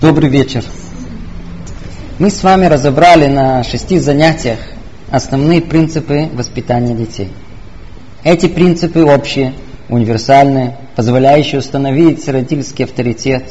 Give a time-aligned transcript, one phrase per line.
[0.00, 0.64] Добрый вечер.
[2.20, 4.60] Мы с вами разобрали на шести занятиях
[5.10, 7.32] основные принципы воспитания детей.
[8.22, 9.54] Эти принципы общие,
[9.88, 13.42] универсальные, позволяющие установить родительский авторитет,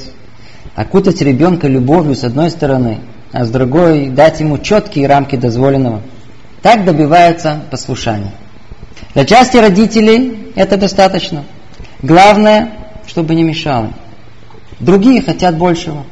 [0.74, 3.00] окутать ребенка любовью с одной стороны,
[3.34, 6.02] а с другой дать ему четкие рамки дозволенного.
[6.62, 8.32] Так добивается послушания.
[9.14, 11.44] Для части родителей это достаточно.
[12.02, 12.70] Главное,
[13.06, 13.92] чтобы не мешало.
[14.80, 16.06] Другие хотят большего.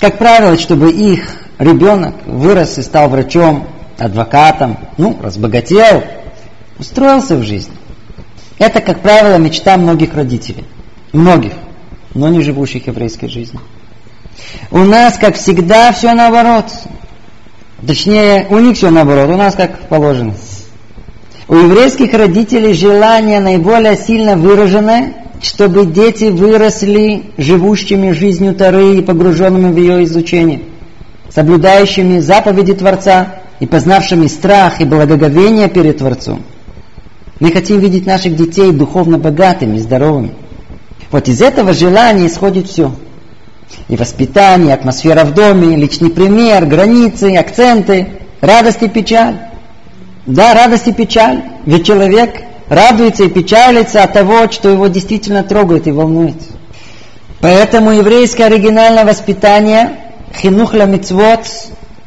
[0.00, 6.02] Как правило, чтобы их ребенок вырос и стал врачом, адвокатом, ну, разбогател,
[6.78, 7.74] устроился в жизни.
[8.58, 10.64] Это, как правило, мечта многих родителей.
[11.12, 11.52] Многих,
[12.14, 13.60] но не живущих еврейской жизнью.
[14.70, 16.66] У нас, как всегда, все наоборот.
[17.86, 20.34] Точнее, у них все наоборот, у нас как положено.
[21.46, 29.72] У еврейских родителей желание наиболее сильно выраженное чтобы дети выросли живущими жизнью Тары и погруженными
[29.72, 30.62] в ее изучение,
[31.30, 36.42] соблюдающими заповеди Творца и познавшими страх и благоговение перед Творцом.
[37.38, 40.32] Мы хотим видеть наших детей духовно богатыми, здоровыми.
[41.10, 42.92] Вот из этого желания исходит все.
[43.88, 48.08] И воспитание, и атмосфера в доме, личный пример, границы, акценты,
[48.40, 49.36] радость и печаль.
[50.26, 51.42] Да, радость и печаль.
[51.64, 56.36] Ведь человек радуется и печалится от того, что его действительно трогает и волнует.
[57.40, 59.98] Поэтому еврейское оригинальное воспитание
[60.34, 61.46] хинух мицвот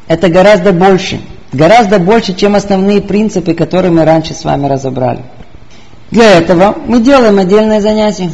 [0.08, 1.20] это гораздо больше.
[1.52, 5.20] Гораздо больше, чем основные принципы, которые мы раньше с вами разобрали.
[6.10, 8.30] Для этого мы делаем отдельное занятие.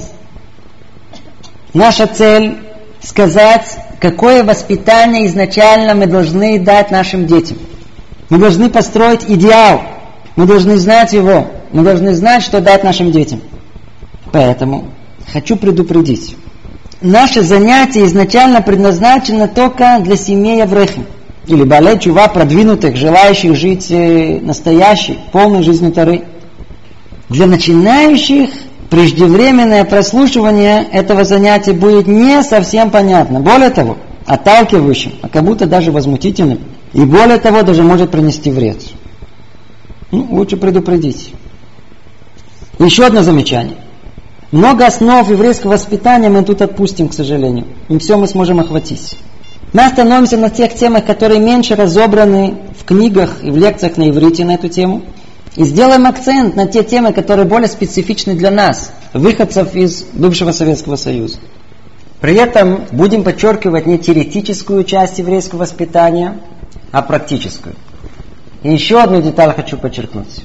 [1.74, 2.58] Наша цель
[3.02, 7.58] сказать, какое воспитание изначально мы должны дать нашим детям.
[8.28, 9.82] Мы должны построить идеал.
[10.36, 11.46] Мы должны знать его.
[11.72, 13.40] Мы должны знать, что дать нашим детям.
[14.32, 14.86] Поэтому
[15.32, 16.36] хочу предупредить.
[17.00, 21.06] Наше занятие изначально предназначено только для семей Аврехим.
[21.46, 26.22] Или балей чува продвинутых, желающих жить э, настоящей, полной жизнью Тары.
[27.28, 28.50] Для начинающих
[28.90, 33.40] преждевременное прослушивание этого занятия будет не совсем понятно.
[33.40, 36.58] Более того, отталкивающим, а как будто даже возмутительным.
[36.92, 38.82] И более того, даже может принести вред.
[40.10, 41.32] Ну, лучше предупредить.
[42.80, 43.76] Еще одно замечание.
[44.52, 47.66] Много основ еврейского воспитания мы тут отпустим, к сожалению.
[47.90, 49.18] Не все мы сможем охватить.
[49.74, 54.46] Мы остановимся на тех темах, которые меньше разобраны в книгах и в лекциях на иврите
[54.46, 55.02] на эту тему.
[55.56, 60.96] И сделаем акцент на те темы, которые более специфичны для нас, выходцев из бывшего Советского
[60.96, 61.36] Союза.
[62.22, 66.38] При этом будем подчеркивать не теоретическую часть еврейского воспитания,
[66.92, 67.74] а практическую.
[68.62, 70.40] И еще одну деталь хочу подчеркнуть.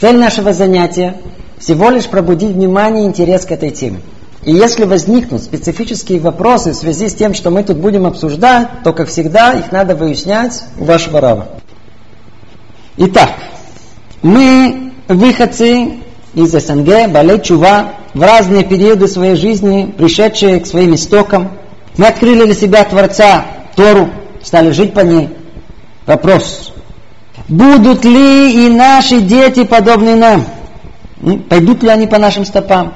[0.00, 1.16] Цель нашего занятия
[1.62, 4.00] всего лишь пробудить внимание и интерес к этой теме.
[4.44, 8.92] И если возникнут специфические вопросы в связи с тем, что мы тут будем обсуждать, то,
[8.92, 11.48] как всегда, их надо выяснять у вашего рава.
[12.96, 13.30] Итак,
[14.22, 16.00] мы выходцы
[16.34, 21.52] из СНГ, Балей Чува, в разные периоды своей жизни, пришедшие к своим истокам.
[21.96, 23.46] Мы открыли для себя Творца,
[23.76, 24.10] Тору,
[24.42, 25.28] стали жить по ней.
[26.06, 26.72] Вопрос.
[27.46, 30.44] Будут ли и наши дети подобны нам?
[31.48, 32.94] Пойдут ли они по нашим стопам?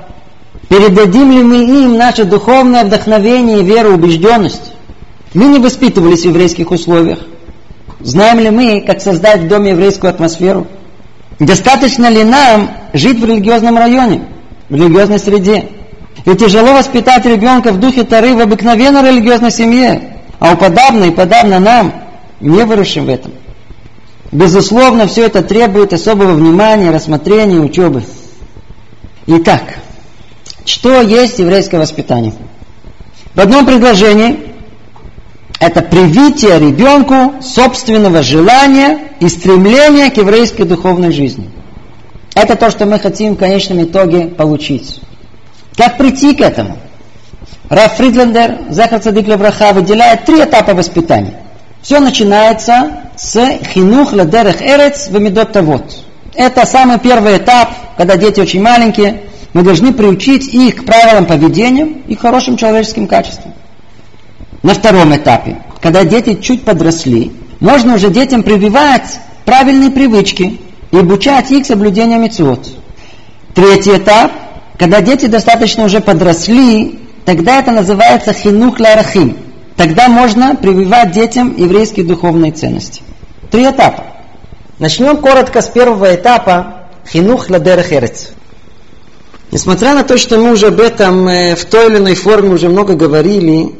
[0.69, 4.73] Передадим ли мы им наше духовное вдохновение, веру, убежденность?
[5.33, 7.21] Мы не воспитывались в еврейских условиях.
[8.01, 10.67] Знаем ли мы, как создать в доме еврейскую атмосферу?
[11.39, 14.23] Достаточно ли нам жить в религиозном районе,
[14.69, 15.69] в религиозной среде?
[16.25, 21.11] Ведь тяжело воспитать ребенка в духе Тары в обыкновенной религиозной семье, а у подобно и
[21.11, 21.93] подобно нам,
[22.41, 23.33] не выросшим в этом.
[24.37, 28.03] Безусловно, все это требует особого внимания, рассмотрения, учебы.
[29.27, 29.63] Итак,
[30.67, 32.35] что есть еврейское воспитание?
[33.35, 34.53] В одном предложении
[35.59, 41.49] это привитие ребенку собственного желания и стремления к еврейской духовной жизни.
[42.35, 45.01] Это то, что мы хотим в конечном итоге получить.
[45.79, 46.77] Как прийти к этому?
[47.71, 51.46] Раф Фридлендер, Захар Цадик Левраха, выделяет три этапа воспитания.
[51.87, 53.39] Все начинается с
[53.73, 55.85] хинух ладерех эрец вамидот тавот.
[56.35, 59.23] Это самый первый этап, когда дети очень маленькие.
[59.53, 63.55] Мы должны приучить их к правилам поведения и хорошим человеческим качествам.
[64.65, 67.31] На втором этапе, когда дети чуть подросли,
[67.61, 70.61] можно уже детям прививать правильные привычки
[70.91, 72.67] и обучать их соблюдению мецвод.
[73.55, 74.33] Третий этап,
[74.77, 79.46] когда дети достаточно уже подросли, тогда это называется хинух ларахим.
[79.77, 83.03] Тогда можно прививать детям еврейские духовные ценности.
[83.51, 84.05] Три этапа.
[84.79, 88.31] Начнем коротко с первого этапа хинух ладерех эрец.
[89.51, 92.69] Несмотря на то, что мы уже об этом э, в той или иной форме уже
[92.69, 93.75] много говорили,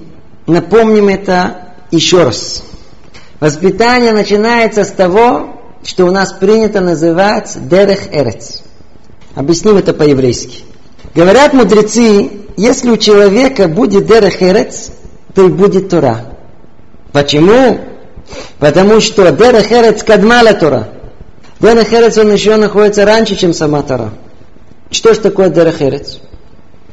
[0.47, 2.63] напомним это еще раз.
[3.41, 8.63] Воспитание начинается с того, что у нас принято называть дерех эрец.
[9.35, 10.65] Объясним это по-еврейски.
[11.15, 14.91] Говорят мудрецы, если у человека будет дерех эрец,
[15.37, 16.25] то и будет Тора.
[17.13, 17.79] Почему?
[18.59, 20.89] Потому что дерех эрец кадмала Тора.
[21.61, 24.15] Дерех эрец он еще находится раньше, чем сама Тора.
[24.91, 26.21] Что же такое дерех эрец?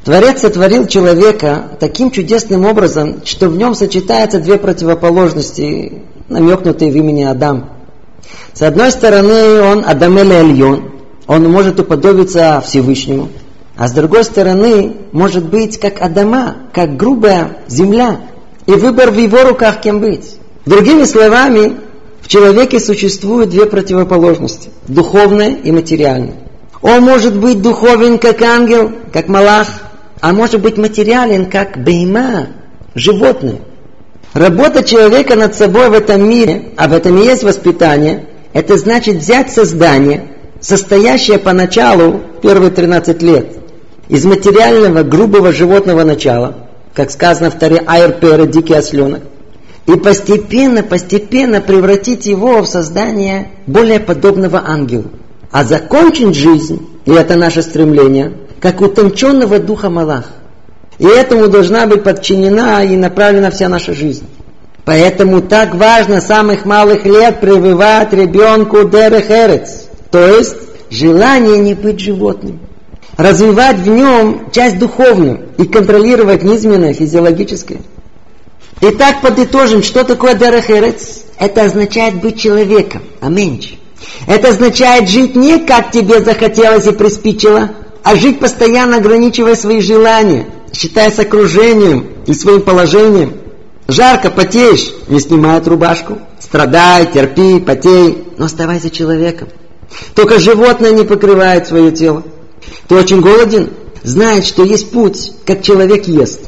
[0.04, 7.22] Творец сотворил человека таким чудесным образом, что в нем сочетаются две противоположности, намекнутые в имени
[7.22, 7.70] Адам.
[8.52, 10.90] С одной стороны, он Адамель Эльон,
[11.26, 13.30] он может уподобиться Всевышнему,
[13.76, 18.20] а с другой стороны, может быть как Адама, как грубая земля,
[18.66, 20.36] и выбор в его руках кем быть.
[20.66, 21.76] Другими словами,
[22.22, 26.36] в человеке существуют две противоположности– духовное и материальное.
[26.80, 29.68] Он может быть духовен, как ангел, как малах,
[30.20, 32.48] а может быть материален, как бейма,
[32.94, 33.60] животное.
[34.32, 39.16] Работа человека над собой в этом мире, а в этом и есть воспитание, это значит
[39.16, 40.28] взять создание,
[40.60, 43.48] состоящее поначалу, первые 13 лет,
[44.08, 46.63] из материального, грубого животного начала,
[46.94, 49.22] как сказано в Таре Айр дикий осленок,
[49.86, 55.10] и постепенно, постепенно превратить его в создание более подобного ангелу.
[55.50, 60.24] А закончить жизнь, и это наше стремление, как утонченного духа Малах.
[60.98, 64.26] И этому должна быть подчинена и направлена вся наша жизнь.
[64.84, 70.56] Поэтому так важно с самых малых лет прививать ребенку дерехерец, то есть
[70.90, 72.60] желание не быть животным.
[73.16, 77.80] Развивать в нем часть духовную и контролировать низменное физиологическое.
[78.80, 81.22] Итак, подытожим, что такое дерехерец?
[81.38, 83.78] Это означает быть человеком, аминь.
[84.26, 87.70] Это означает жить не как тебе захотелось и приспичило,
[88.02, 93.34] а жить постоянно ограничивая свои желания, считаясь окружением и своим положением.
[93.86, 96.18] Жарко, потеешь, не снимают рубашку.
[96.40, 99.48] Страдай, терпи, потей, но оставайся человеком.
[100.14, 102.24] Только животное не покрывает свое тело.
[102.88, 103.70] Ты очень голоден,
[104.02, 106.40] знает, что есть путь, как человек ест.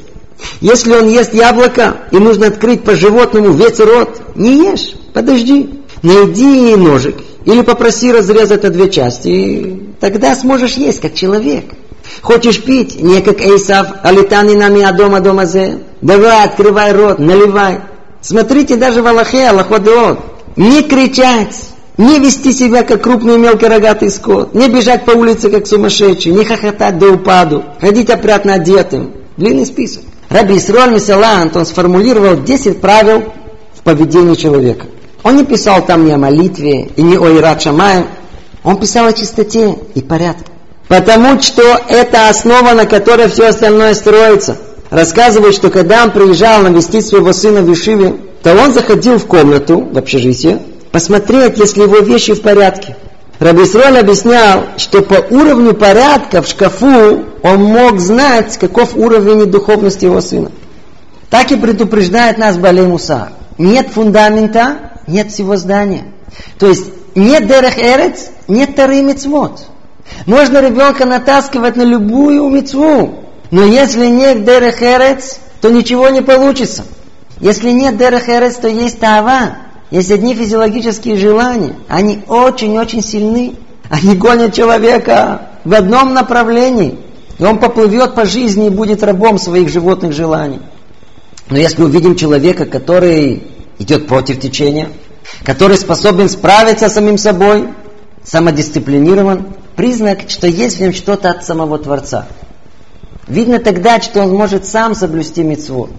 [0.61, 5.71] Если он ест яблоко, и нужно открыть по животному весь рот, не ешь, подожди.
[6.03, 7.17] Найди ножик
[7.47, 11.65] или попроси разрезать на две части, и тогда сможешь есть, как человек.
[12.21, 13.01] Хочешь пить?
[13.01, 15.79] Не как Эйсав, алитани нами адома дома зе.
[16.01, 17.81] Давай, открывай рот, наливай.
[18.21, 20.19] Смотрите даже в Аллахе, Аллаходеот.
[20.57, 21.57] Не кричать,
[21.99, 26.45] не вести себя как крупный мелкий рогатый скот, не бежать по улице как сумасшедший, не
[26.45, 29.13] хохотать до упаду, ходить опрятно одетым.
[29.37, 30.03] Длинный список.
[30.29, 33.33] Раби Исроль Мисалант, он сформулировал 10 правил
[33.75, 34.87] в поведении человека.
[35.23, 38.07] Он не писал там ни о молитве и не о Ират Шамае,
[38.63, 40.45] он писал о чистоте и порядке.
[40.89, 44.57] Потому что это основа, на которой все остальное строится.
[44.91, 49.81] Рассказывает, что когда он приезжал навестить своего сына в Ишиве, то он заходил в комнату,
[49.93, 50.61] в общежитие,
[50.93, 52.97] посмотреть, если его вещи в порядке.
[53.39, 60.21] Рабисроль объяснял, что по уровню порядка в шкафу он мог знать, каков уровень духовности его
[60.21, 60.51] сына.
[61.29, 63.31] Так и предупреждает нас Балей Муса.
[63.59, 66.05] Нет фундамента, нет всего здания.
[66.59, 69.67] То есть нет дерех эрец, нет тары мицвод.
[70.27, 76.85] Можно ребенка натаскивать на любую мецву, но если нет дерех эрец, то ничего не получится.
[77.41, 79.57] Если нет дерех эрец, то есть тава.
[79.91, 81.77] Есть одни физиологические желания.
[81.89, 83.55] Они очень-очень сильны.
[83.89, 86.99] Они гонят человека в одном направлении.
[87.39, 90.61] И он поплывет по жизни и будет рабом своих животных желаний.
[91.49, 93.45] Но если увидим человека, который
[93.79, 94.89] идет против течения,
[95.45, 97.69] который способен справиться с самим собой,
[98.25, 102.27] самодисциплинирован, признак, что есть в нем что-то от самого Творца.
[103.29, 105.91] Видно тогда, что он может сам соблюсти митцвот.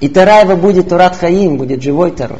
[0.00, 2.38] И Тара его будет Турат Хаим, будет живой Тарой.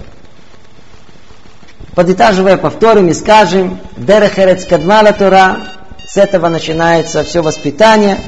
[1.97, 5.69] Подытаживая, повторим и скажем, Дерехерец Кадмала Тора,
[6.07, 8.19] с этого начинается все воспитание.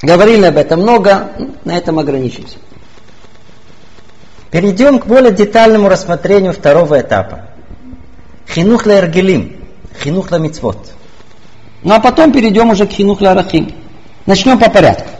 [0.00, 1.30] Говорили об этом много,
[1.66, 2.56] на этом ограничимся.
[4.50, 7.50] Перейдем к более детальному рассмотрению второго этапа.
[8.48, 9.66] Хинух ла эргелим,
[10.02, 10.38] хинух ла.
[11.82, 13.74] Ну а потом перейдем уже к хинух ла рахим.
[14.24, 15.10] Начнем по порядку.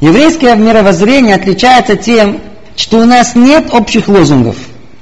[0.00, 2.40] Еврейское мировоззрение отличается тем,
[2.74, 4.56] что у нас нет общих лозунгов.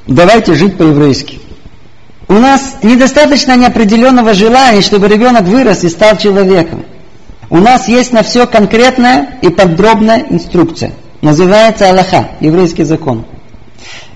[0.07, 1.41] Давайте жить по-еврейски.
[2.31, 6.85] У нас недостаточно неопределенного желания, чтобы ребенок вырос и стал человеком.
[7.51, 10.93] У нас есть на все конкретная и подробная инструкция.
[11.23, 13.27] Называется Аллаха, еврейский закон.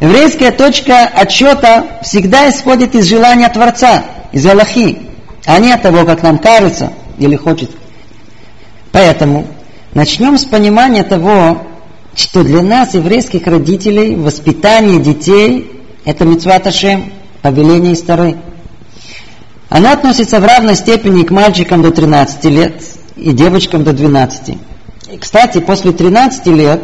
[0.00, 4.97] Еврейская точка отсчета всегда исходит из желания Творца, из Аллахи,
[5.44, 7.73] а не от того, как нам кажется или хочет.
[8.92, 9.44] Поэтому
[9.92, 11.66] начнем с понимания того,
[12.14, 15.68] что для нас, еврейских родителей, воспитание детей–
[16.04, 17.11] это митцват Ашем,
[17.45, 18.37] повеление старой.
[19.69, 22.83] Она относится в равной степени к мальчикам до 13 лет
[23.17, 24.57] и девочкам до 12.
[25.13, 26.83] И, кстати, после 13 лет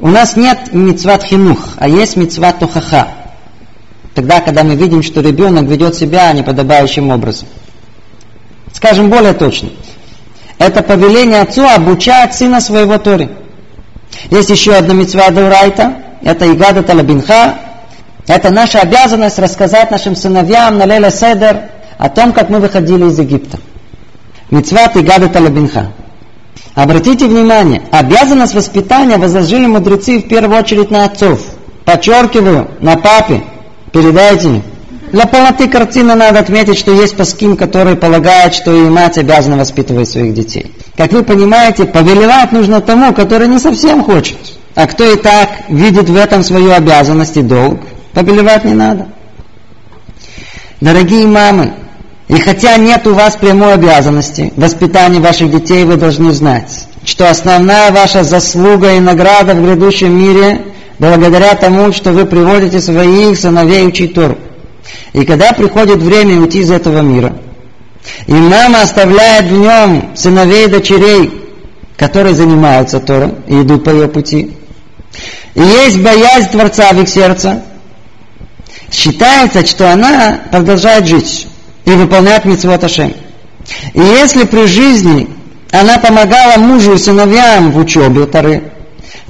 [0.00, 3.08] у нас нет мицват хинух, а есть мицват тухаха.
[4.14, 7.46] Тогда, когда мы видим, что ребенок ведет себя неподобающим образом.
[8.72, 9.68] Скажем более точно.
[10.56, 13.28] Это повеление отцу обучать сына своего Тори.
[14.30, 17.58] Есть еще одна митцва Дурайта, это Игада Талабинха.
[18.26, 21.62] Это наша обязанность рассказать нашим сыновьям на Леля Седер
[21.98, 23.58] о том, как мы выходили из Египта.
[24.50, 25.92] Митцва Игада Талабинха.
[26.74, 31.40] Обратите внимание, обязанность воспитания возложили мудрецы в первую очередь на отцов.
[31.84, 33.42] Подчеркиваю, на папе.
[33.92, 34.62] Передайте.
[35.12, 40.08] Для полноты картины надо отметить, что есть паским, который полагает, что и мать обязана воспитывать
[40.08, 40.74] своих детей.
[40.96, 44.38] Как вы понимаете, повелевать нужно тому, который не совсем хочет.
[44.74, 47.80] А кто и так видит в этом свою обязанность и долг,
[48.14, 49.08] повелевать не надо.
[50.80, 51.74] Дорогие мамы,
[52.28, 57.90] и хотя нет у вас прямой обязанности воспитания ваших детей, вы должны знать, что основная
[57.90, 60.62] ваша заслуга и награда в грядущем мире
[60.98, 64.38] благодаря тому, что вы приводите своих сыновей учить Тору.
[65.12, 67.36] И когда приходит время уйти из этого мира,
[68.26, 71.42] и мама оставляет в нем сыновей и дочерей,
[71.96, 74.52] которые занимаются Тором и идут по ее пути,
[75.54, 77.62] и есть боязнь Творца в их сердце,
[78.94, 81.48] считается, что она продолжает жить
[81.84, 83.12] и выполнять митцвот Ашем.
[83.92, 85.28] И если при жизни
[85.70, 88.72] она помогала мужу и сыновьям в учебе Тары,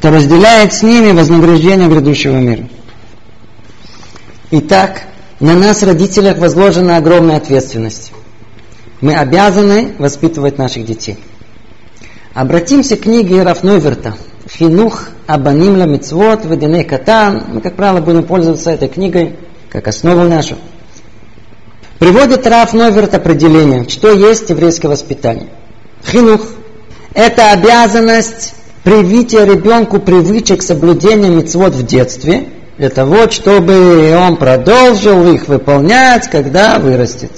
[0.00, 2.68] то разделяет с ними вознаграждение грядущего мира.
[4.50, 5.04] Итак,
[5.40, 8.12] на нас, родителях, возложена огромная ответственность.
[9.00, 11.18] Мы обязаны воспитывать наших детей.
[12.34, 14.14] Обратимся к книге Рафнойверта
[14.46, 17.44] «Финух Абаним ла мицвот веденей катан».
[17.48, 19.36] Мы, как правило, будем пользоваться этой книгой
[19.74, 20.56] как основу нашу.
[21.98, 25.48] Приводит Раф Новерт определение, что есть еврейское воспитание.
[26.06, 26.42] Хинух–
[27.14, 28.54] это обязанность
[28.84, 36.78] привития ребенку привычек соблюдения мицвод в детстве, для того, чтобы он продолжил их выполнять, когда
[36.78, 37.32] вырастет.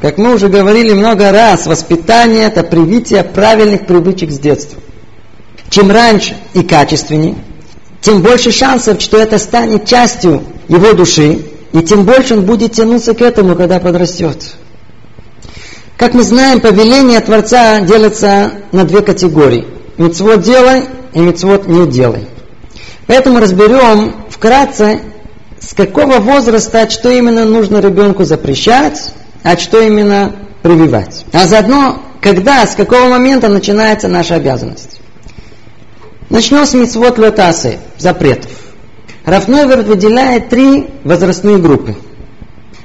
[0.00, 4.80] Как мы уже говорили много раз, воспитание– это привитие правильных привычек с детства.
[5.70, 7.34] Чем раньше и качественнее,
[8.02, 11.38] тем больше шансов, что это станет частью его души,
[11.72, 14.56] и тем больше он будет тянуться к этому, когда подрастет.
[15.96, 19.66] Как мы знаем, повеление Творца делится на две категории.
[19.98, 22.26] Мецвод делай и мецвод не делай.
[23.06, 25.00] Поэтому разберем вкратце,
[25.60, 29.12] с какого возраста, что именно нужно ребенку запрещать,
[29.44, 31.24] а что именно прививать.
[31.32, 35.01] А заодно, когда, с какого момента начинается наша обязанность.
[36.32, 38.50] Начнем с мецвод лотасы, запретов.
[39.26, 41.94] Рафновер выделяет три возрастные группы.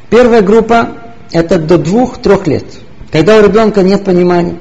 [0.10, 0.98] Первая группа–
[1.32, 2.66] это до двух-трех лет,
[3.10, 4.58] когда у ребенка нет понимания.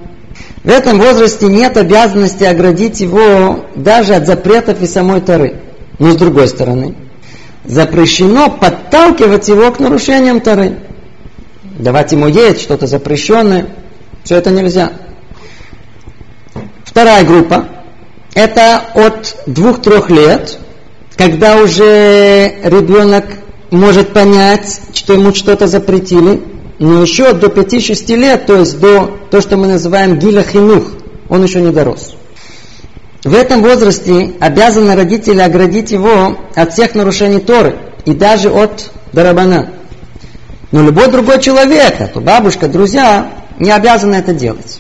[0.63, 5.63] В этом возрасте нет обязанности оградить его даже от запретов и самой Тары.
[5.99, 6.95] Но с другой стороны,
[7.65, 10.79] запрещено подталкивать его к нарушениям Тары.
[11.77, 13.67] Давать ему есть что-то запрещенное,
[14.23, 14.93] все это нельзя.
[16.85, 17.71] Вторая группа–
[18.37, 20.61] это от двух-трех лет
[21.17, 23.25] когда уже ребенок
[23.71, 26.43] может понять, что ему что-то запретили,
[26.79, 30.85] но еще до 5-6 лет, то есть до то, что мы называем гиля хинух,
[31.29, 32.15] он еще не дорос.
[33.25, 39.71] В этом возрасте обязаны родители оградить его от всех нарушений Торы и даже от дарабана.
[40.71, 44.79] Но любой другой человек, а то бабушка, друзья, не обязаны это делать.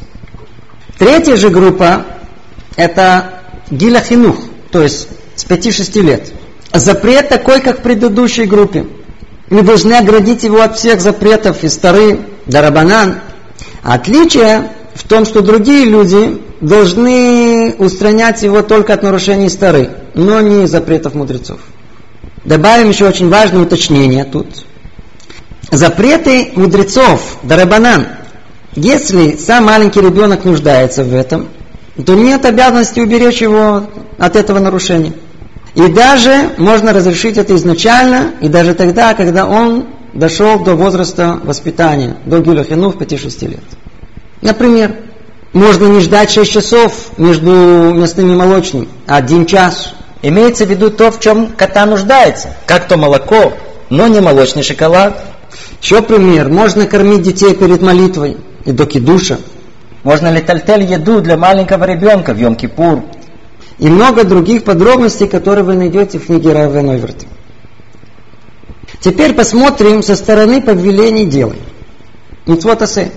[0.99, 2.05] Третья же группа–
[2.77, 3.37] это
[3.71, 4.37] гиля хинух,
[4.71, 6.33] то есть с 5-6 лет.
[6.73, 8.87] Запрет такой, как в предыдущей группе.
[9.49, 13.21] Мы должны оградить его от всех запретов из Тары до Рабанан.
[13.83, 20.67] Отличие в том, что другие люди должны устранять его только от нарушений Стары, но не
[20.67, 21.61] запретов мудрецов.
[22.45, 24.47] Добавим еще очень важное уточнение тут.
[25.71, 28.07] Запреты мудрецов, дарабанан,
[28.75, 31.49] если сам маленький ребенок нуждается в этом,
[32.03, 33.85] то нет обязанности уберечь его
[34.19, 35.13] от этого нарушения.
[35.75, 42.17] И даже можно разрешить это изначально, и даже тогда, когда он дошел до возраста воспитания,
[42.25, 43.61] до гилюхину в 5-6 лет.
[44.41, 44.97] Например,
[45.53, 49.95] можно не ждать 6 часов между мясным и молочным, а один час.
[50.23, 53.53] Имеется в виду то, в чем кота нуждается, как то молоко,
[53.91, 55.23] но не молочный шоколад.
[55.81, 56.49] Еще пример.
[56.49, 59.39] Можно кормить детей перед молитвой и до кидуша.
[60.07, 63.03] Можно ли тальтель еду для маленького ребенка в Йом-Кипур?
[63.79, 67.27] и много других подробностей, которые вы найдете в книге Раве Нойверта.
[69.01, 71.59] Теперь посмотрим со стороны повелений делай.
[72.47, 73.11] Митцвот асе.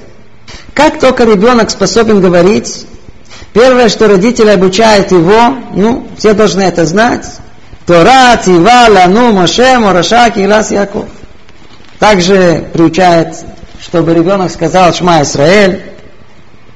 [0.73, 2.87] Как только ребенок способен говорить,
[3.53, 7.25] первое, что родители обучают его, ну, все должны это знать,
[7.85, 11.05] Тора, Тива, Лану, Моше, Мораша, Килас, Яков.
[11.99, 13.35] Также приучает,
[13.79, 15.83] чтобы ребенок сказал Шма Исраэль.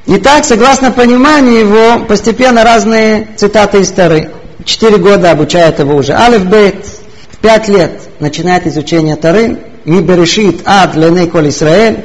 [0.05, 4.31] И так, согласно пониманию его, постепенно разные цитаты из Торы.
[4.65, 6.13] Четыре года обучает его уже.
[6.13, 6.85] Алиф Бейт.
[7.31, 9.59] В пять лет начинает изучение Торы.
[9.85, 12.03] Ми Берешит Ад Леней Коль Исраэль.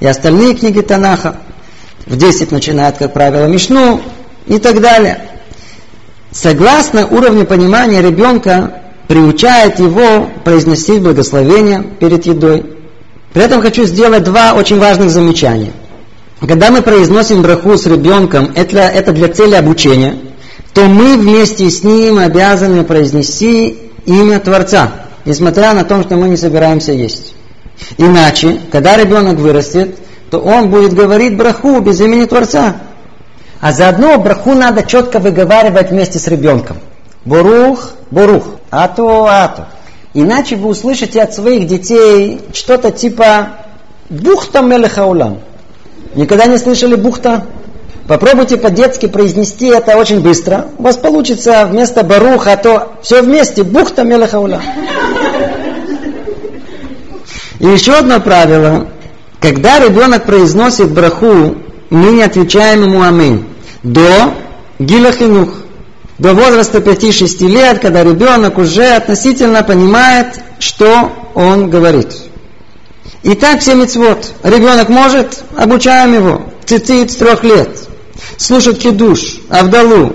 [0.00, 1.36] И остальные книги Танаха.
[2.06, 4.00] В десять начинает, как правило, Мишну
[4.46, 5.18] и так далее.
[6.30, 12.76] Согласно уровню понимания ребенка, приучает его произносить благословение перед едой.
[13.32, 15.72] При этом хочу сделать два очень важных замечания.
[16.40, 20.16] Когда мы произносим браху с ребенком, это, это для цели обучения,
[20.72, 23.76] то мы вместе с ним обязаны произнести
[24.06, 24.92] имя Творца,
[25.24, 27.34] несмотря на то, что мы не собираемся есть.
[27.96, 29.98] Иначе, когда ребенок вырастет,
[30.30, 32.76] то он будет говорить браху без имени Творца.
[33.60, 36.76] А заодно браху надо четко выговаривать вместе с ребенком.
[37.24, 39.66] Бурух, бурух, ату, ату.
[40.14, 43.48] Иначе вы услышите от своих детей что-то типа
[44.08, 45.40] бухта мелехаулам.
[46.14, 47.44] Никогда не слышали бухта?
[48.06, 50.66] Попробуйте по-детски произнести это очень быстро.
[50.78, 54.62] У вас получится вместо баруха, то все вместе бухта мелехаулам.
[57.60, 58.88] И еще одно правило.
[59.40, 61.56] Когда ребенок произносит браху,
[61.90, 63.44] мы не отвечаем ему аминь.
[63.82, 64.32] До
[64.78, 65.50] гилахинух.
[66.18, 72.27] До возраста 5-6 лет, когда ребенок уже относительно понимает, что он говорит.
[73.22, 74.34] И так все мецвод.
[74.42, 76.42] Ребенок может, обучаем его.
[76.64, 77.70] Цицит с трех лет.
[78.36, 80.14] Слушать кидуш, авдалу.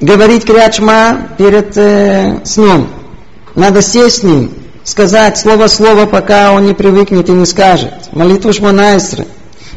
[0.00, 2.88] Говорить крячма перед э, сном.
[3.54, 4.52] Надо сесть с ним,
[4.84, 7.94] сказать слово-слово, пока он не привыкнет и не скажет.
[8.12, 9.26] Молитву Шманайсры.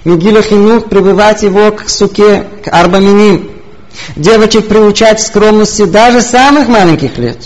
[0.04, 3.50] Мигиля Хинух прибывать его к суке, к арбаминим.
[4.16, 7.38] Девочек приучать скромности даже самых маленьких лет.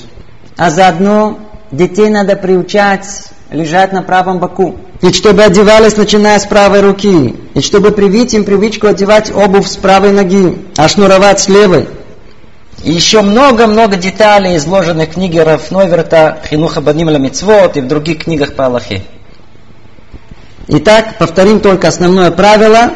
[0.57, 1.39] А заодно
[1.71, 3.05] детей надо приучать
[3.53, 4.75] лежать на правом боку.
[5.01, 7.35] И чтобы одевались, начиная с правой руки.
[7.53, 11.87] И чтобы привить им привычку одевать обувь с правой ноги, а шнуровать с левой.
[12.83, 18.55] И еще много-много деталей, изложенных в книге Рафнойверта Хинуха Баним Мицвод и в других книгах
[18.55, 19.03] по Аллахе.
[20.67, 22.91] Итак, повторим только основное правило.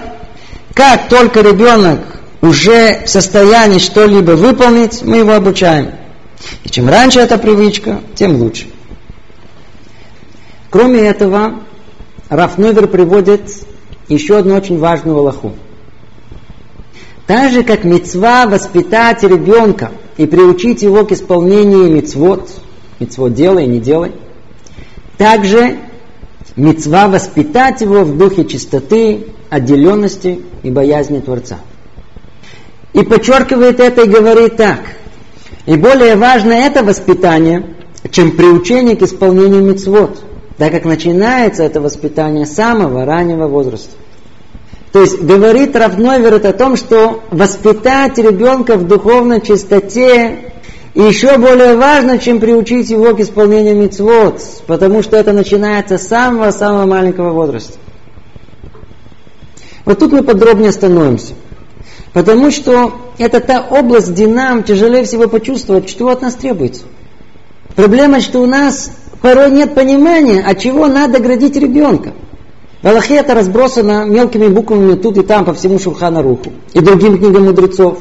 [0.73, 1.99] Как только ребенок
[2.41, 5.91] уже в состоянии что-либо выполнить, мы его обучаем.
[6.63, 8.67] И чем раньше эта привычка, тем лучше.
[10.69, 11.61] Кроме этого,
[12.29, 13.41] Рафновер приводит
[14.09, 15.53] еще одну очень важную Аллаху.
[17.25, 22.49] Так же, как мецва воспитать ребенка и приучить его к исполнению мецвод,
[22.99, 24.13] мецвод делай, не делай,
[25.17, 25.77] также
[26.55, 31.57] мецва воспитать его в духе чистоты, отделенности и боязни Творца.
[32.93, 34.79] И подчеркивает это и говорит так.
[35.65, 37.75] И более важно это воспитание,
[38.09, 40.23] чем приучение к исполнению мецвод,
[40.57, 43.91] так как начинается это воспитание самого раннего возраста.
[44.91, 50.53] То есть говорит Равновер о том, что воспитать ребенка в духовной чистоте
[50.95, 56.87] еще более важно, чем приучить его к исполнению мицвод, потому что это начинается с самого-самого
[56.87, 57.73] маленького возраста.
[59.85, 61.33] Вот тут мы подробнее остановимся.
[62.13, 66.85] Потому что это та область, где нам тяжелее всего почувствовать, что от нас требуется.
[67.75, 68.89] Проблема, что у нас
[69.21, 72.13] порой нет понимания, от чего надо градить ребенка.
[72.81, 77.17] В Аллахе это разбросано мелкими буквами тут и там по всему Шурхана Руху и другим
[77.17, 77.97] книгам мудрецов.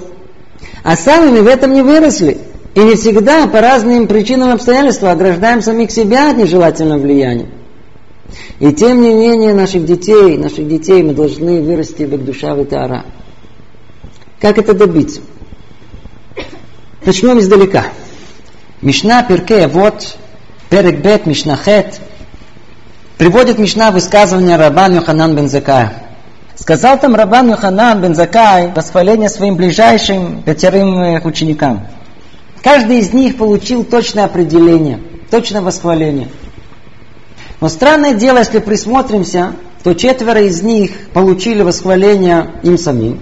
[0.83, 2.39] А самыми в этом не выросли.
[2.75, 7.49] И не всегда по разным причинам и ограждаем самих себя от нежелательного влияния.
[8.61, 12.63] И тем не менее наших детей, наших детей мы должны вырасти в их душа в
[12.63, 13.07] Итара.
[14.41, 15.23] Как это добиться?
[17.05, 17.85] Начнем издалека.
[18.83, 20.19] Мишна Перке, вот
[20.69, 22.01] Перек Бет, Мишна Хет,
[23.19, 25.93] приводит Мишна высказывание Рабан Йоханан бен Закая.
[26.57, 31.87] Сказал там Рабан Йоханан бен Закай восхваление своим ближайшим пятерым ученикам.
[32.65, 34.99] Каждый из них получил точное определение,
[35.31, 36.29] точное восхваление.
[37.61, 39.53] Но странное дело, если присмотримся,
[39.85, 43.21] то четверо из них получили восхваление им самим.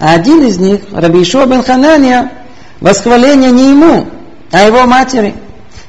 [0.00, 2.32] А один из них, Раби Ишуа бен Ханания,
[2.80, 4.06] восхваление не ему,
[4.50, 5.34] а его матери.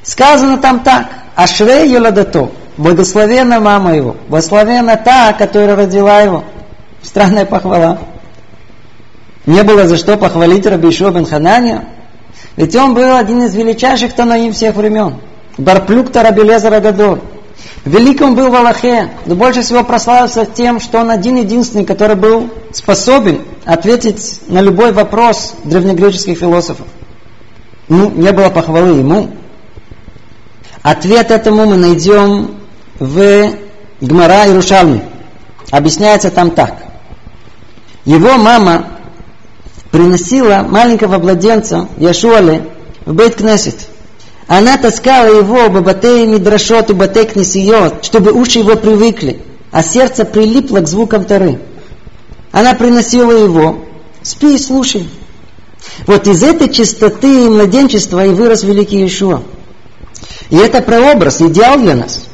[0.02, 6.44] Сказано там так, Ашрей Еладато, благословена мама его, благословена та, которая родила его.
[7.02, 7.98] Странная похвала.
[9.46, 11.84] Не было за что похвалить Раби Ишуа бен Ханания.
[12.56, 15.16] Ведь он был один из величайших Танаим всех времен.
[15.56, 17.20] Барплюк Тарабелеза Гадор.
[17.84, 22.50] Великий он был в Аллахе, но больше всего прославился тем, что он один-единственный, который был
[22.72, 26.86] способен ответить на любой вопрос древнегреческих философов.
[27.88, 29.30] Ну, не было похвалы ему.
[30.82, 32.56] Ответ этому мы найдем
[32.98, 33.52] в
[34.00, 35.04] Гмара Иерушалме.
[35.70, 36.76] Объясняется там так.
[38.06, 38.86] Его мама
[39.90, 42.62] приносила маленького младенца Яшуале
[43.04, 43.88] в Бейт Кнесет.
[44.46, 50.24] Она таскала его в батей мидрашот и батей кнесиот, чтобы уши его привыкли, а сердце
[50.24, 51.60] прилипло к звукам Тары.
[52.50, 53.84] Она приносила его,
[54.22, 55.08] спи и слушай.
[56.06, 59.42] Вот из этой чистоты младенчества и вырос великий Иешуа.
[60.50, 62.24] И это прообраз, идеал для нас.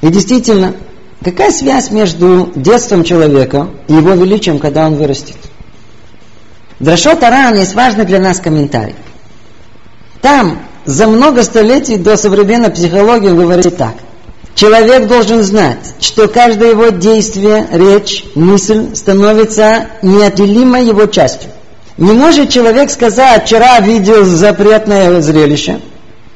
[0.00, 0.74] И действительно,
[1.22, 5.36] какая связь между детством человека и его величием, когда он вырастет?
[6.80, 8.96] Драшот Аран есть важный для нас комментарий.
[10.20, 13.94] Там за много столетий до современной психологии он так.
[14.54, 21.50] Человек должен знать, что каждое его действие, речь, мысль становится неотделимой его частью.
[21.96, 25.80] Не может человек сказать, вчера видел запретное зрелище,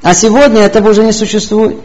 [0.03, 1.77] а сегодня этого уже не существует.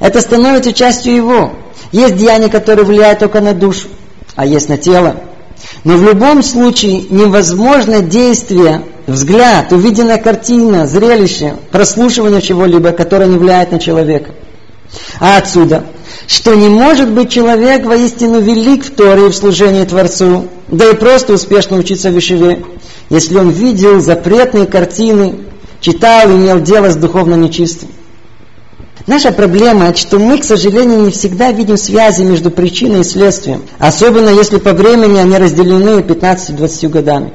[0.00, 1.52] Это становится частью его.
[1.92, 3.88] Есть деяния, которые влияют только на душу,
[4.36, 5.16] а есть на тело.
[5.84, 13.72] Но в любом случае невозможно действие, взгляд, увиденная картина, зрелище, прослушивание чего-либо, которое не влияет
[13.72, 14.32] на человека.
[15.20, 15.84] А отсюда,
[16.26, 20.94] что не может быть человек воистину велик в Торе и в служении Творцу, да и
[20.94, 22.64] просто успешно учиться в Вишеве,
[23.10, 25.36] если он видел запретные картины,
[25.80, 27.88] читал и имел дело с духовно нечистым.
[29.06, 34.28] Наша проблема, что мы, к сожалению, не всегда видим связи между причиной и следствием, особенно
[34.28, 37.32] если по времени они разделены 15-20 годами.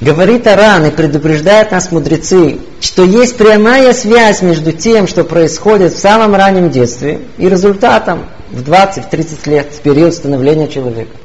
[0.00, 5.98] Говорит Аран и предупреждает нас мудрецы, что есть прямая связь между тем, что происходит в
[5.98, 11.16] самом раннем детстве, и результатом в 20-30 лет, в период становления человека.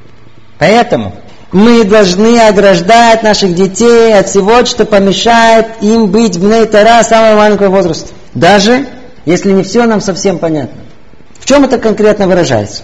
[0.57, 1.13] Поэтому
[1.53, 7.69] мы должны ограждать наших детей от всего, что помешает им быть бней Тара самого маленького
[7.69, 8.09] возраста.
[8.33, 8.87] Даже
[9.25, 10.81] если не все нам совсем понятно.
[11.39, 12.81] В чем это конкретно выражается?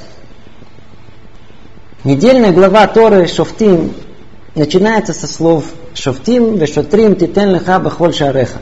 [2.03, 3.93] Недельная глава Торы Шофтим
[4.53, 8.59] начинается со слов Шофтим, Вешотрим, Титен Леха, Бахоль Шареха.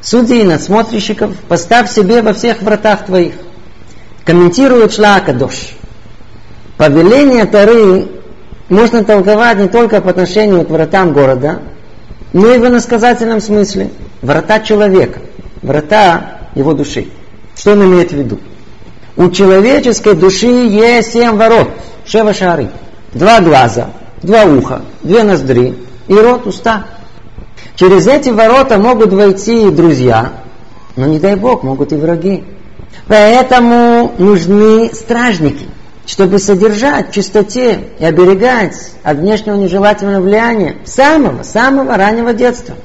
[0.00, 3.34] Суди надсмотрщиков, поставь себе во всех вратах твоих.
[4.24, 5.74] Комментирует Шлакадош.
[6.78, 8.19] Повеление Тары
[8.70, 11.60] можно толковать не только по отношению к вратам города,
[12.32, 13.90] но и в иносказательном смысле.
[14.22, 15.20] Врата человека,
[15.60, 17.08] врата его души.
[17.56, 18.38] Что он имеет в виду?
[19.16, 21.68] У человеческой души есть семь ворот,
[22.06, 22.68] шева шары.
[23.12, 23.88] Два глаза,
[24.22, 25.74] два уха, две ноздри
[26.06, 26.86] и рот, уста.
[27.74, 30.30] Через эти ворота могут войти и друзья,
[30.94, 32.44] но не дай Бог, могут и враги.
[33.08, 35.66] Поэтому нужны стражники,
[36.10, 42.74] чтобы содержать чистоте и оберегать от внешнего нежелательного влияния самого-самого раннего детства–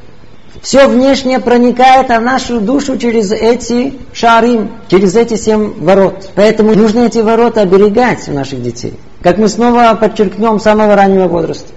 [0.65, 6.31] все внешнее проникает в нашу душу через эти шарим, через эти семь ворот.
[6.33, 8.95] Поэтому нужно эти ворота оберегать у наших детей.
[9.21, 11.67] Как мы снова подчеркнем самого раннего возраста.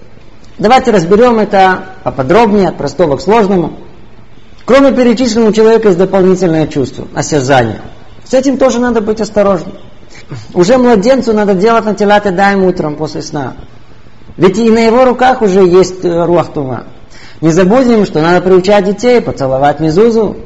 [0.56, 3.74] Давайте разберем это поподробнее, от простого к сложному.
[4.64, 7.82] Кроме перечисленного у человека есть дополнительное чувство, осязание.
[8.24, 9.74] С этим тоже надо быть осторожным.
[10.54, 13.54] Уже младенцу надо делать на телате даем утром после сна.
[14.36, 16.84] Ведь и на его руках уже есть э, руах тума.
[17.40, 20.36] Не забудем, что надо приучать детей поцеловать мизузу.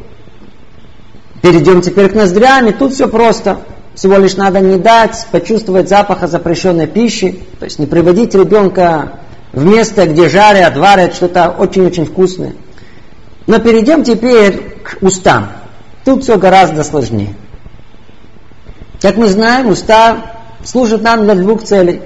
[1.42, 3.58] Перейдем теперь к ноздрям, и тут все просто.
[3.94, 9.18] Всего лишь надо не дать почувствовать запаха запрещенной пищи, то есть не приводить ребенка
[9.52, 12.54] в место, где жарят, варят что-то очень-очень вкусное.
[13.46, 15.48] Но перейдем теперь к устам.
[16.04, 17.34] Тут все гораздо сложнее.
[19.02, 22.02] Как мы знаем, уста служат нам для двух целей.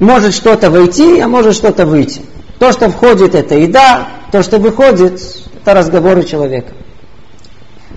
[0.00, 2.22] Может что-то войти, а может что-то выйти.
[2.58, 5.22] То, что входит, это еда, то, что выходит,
[5.54, 6.72] это разговоры человека.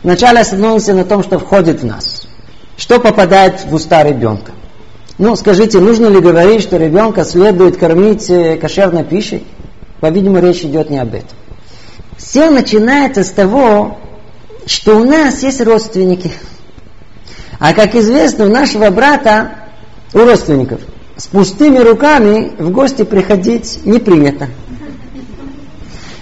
[0.04, 2.28] Вначале остановимся на том, что входит в нас.
[2.78, 4.52] Что попадает в уста ребенка?
[5.18, 9.46] Ну, скажите, нужно ли говорить, что ребенка следует кормить э, кошерной пищей?
[10.02, 11.30] По-видимому, речь идет не об этом.
[12.18, 13.98] Все начинается с того,
[14.66, 16.32] что у нас есть родственники.
[17.64, 19.52] А как известно, у нашего брата,
[20.14, 20.82] у родственников–
[21.16, 24.50] с пустыми руками в гости приходить не принято.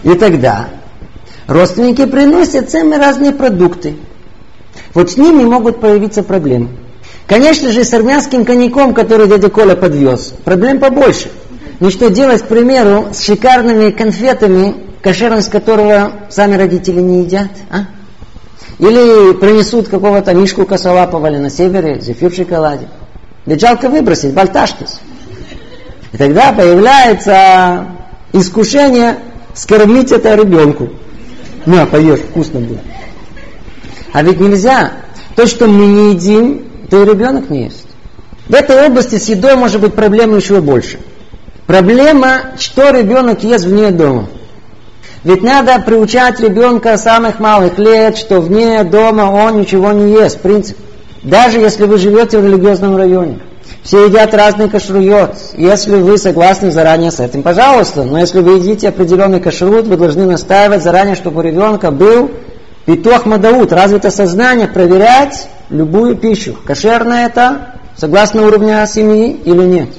[0.04, 0.67] И тогда
[1.47, 3.95] родственники приносят самые разные продукты.
[4.93, 6.69] Вот с ними могут появиться проблемы.
[7.25, 11.32] Конечно же, с армянским коньяком, который дядя Коля подвез, проблем побольше.
[11.80, 17.86] Но что делать, к примеру, с шикарными конфетами кошерность которого сами родители не едят, а?
[18.82, 22.88] Или принесут какого-то мишку косолапого или на севере, зефир в шоколаде.
[23.46, 25.00] Ведь жалко выбросить, бальташкис.
[26.12, 27.86] И тогда появляется
[28.34, 29.20] искушение
[29.54, 30.89] скормить это ребенку.
[31.67, 32.82] На, поешь, вкусно будет.
[34.13, 34.94] А ведь нельзя.
[35.36, 37.86] То, что мы не едим, то и ребенок не ест.
[38.50, 40.98] В этой области с едой может быть проблема еще больше.
[41.67, 44.28] Проблема, что ребенок ест вне дома.
[45.23, 50.77] Ведь надо приучать ребенка самых малых лет, что вне дома он ничего не ест, принцип.
[51.21, 53.39] Даже если вы живете в религиозном районе.
[53.84, 55.36] Все едят разный кашрует.
[55.53, 58.03] Если вы согласны заранее с этим, пожалуйста.
[58.03, 62.31] Но если вы едите определенный кашрут, вы должны настаивать заранее, чтобы у ребенка был
[62.86, 66.57] питох мадаут, развито сознание, проверять любую пищу.
[66.65, 69.89] Кошерно это, согласно уровня семьи или нет.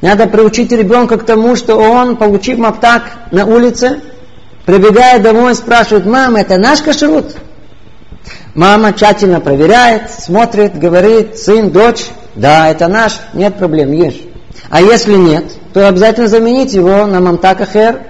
[0.00, 4.00] Надо приучить ребенка к тому, что он, получив маптак на улице,
[4.66, 7.34] прибегает домой спрашивает, мама, это наш кашрут?
[8.54, 14.20] Мама тщательно проверяет, смотрит, говорит, сын, дочь, да, это наш, нет проблем, ешь.
[14.70, 18.00] А если нет, то обязательно заменить его на мамтакахер,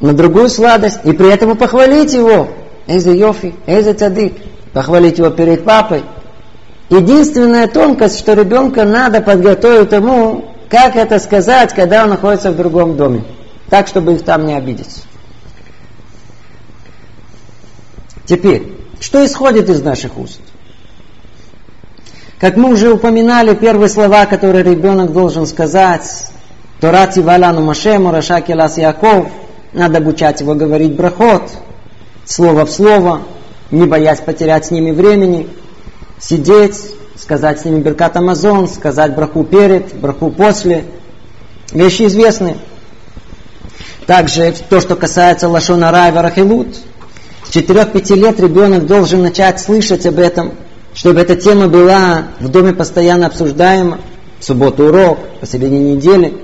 [0.00, 2.48] на другую сладость, и при этом похвалить его.
[2.86, 4.34] Эйзе йофи, эйзе цадик.
[4.72, 6.02] Похвалить его перед папой.
[6.90, 12.96] Единственная тонкость, что ребенка надо подготовить ему, как это сказать, когда он находится в другом
[12.96, 13.24] доме.
[13.70, 15.04] Так, чтобы их там не обидеть.
[18.26, 20.40] Теперь, что исходит из наших уст?
[22.38, 26.26] Как мы уже упоминали, первые слова, которые ребенок должен сказать,
[26.80, 29.28] Торати валану Машему, Рашаки лас Яков,
[29.72, 31.50] надо обучать его говорить брахот,
[32.24, 33.22] слово в слово,
[33.70, 35.48] не боясь потерять с ними времени,
[36.18, 36.76] сидеть,
[37.16, 40.84] сказать с ними Беркат Амазон, сказать браху перед, браху после.
[41.72, 42.58] Вещи известны.
[44.06, 46.76] Также то, что касается Лашона Райва Рахилут,
[47.54, 50.52] 4-5 лет ребенок должен начать слышать об этом,
[50.92, 54.00] чтобы эта тема была в доме постоянно обсуждаема,
[54.40, 56.34] в субботу урок, посередине недели.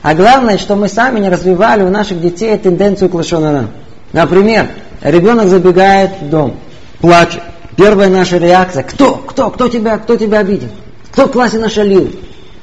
[0.00, 3.68] А главное, что мы сами не развивали у наших детей тенденцию к лошонара.
[4.14, 4.68] Например,
[5.02, 6.56] ребенок забегает в дом,
[7.00, 7.42] плачет.
[7.76, 10.68] Первая наша реакция, кто, кто, кто тебя, кто тебя обидел?
[11.10, 12.10] Кто в классе нашалил?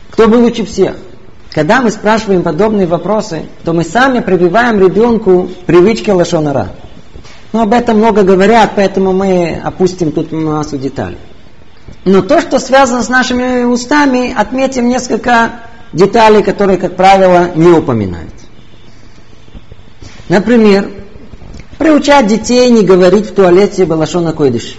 [0.10, 0.96] Кто был лучше всех?
[1.52, 6.70] Когда мы спрашиваем подобные вопросы, то мы сами прививаем ребенку привычки лошонара.
[7.54, 11.18] Но об этом много говорят, поэтому мы опустим тут массу деталей.
[12.06, 15.52] Но то, что связано с нашими устами, отметим несколько
[15.94, 18.34] деталей, которые, как правило, не упоминают.
[20.30, 20.90] Например,
[21.78, 24.78] приучать детей не говорить в туалете балашона койдыш.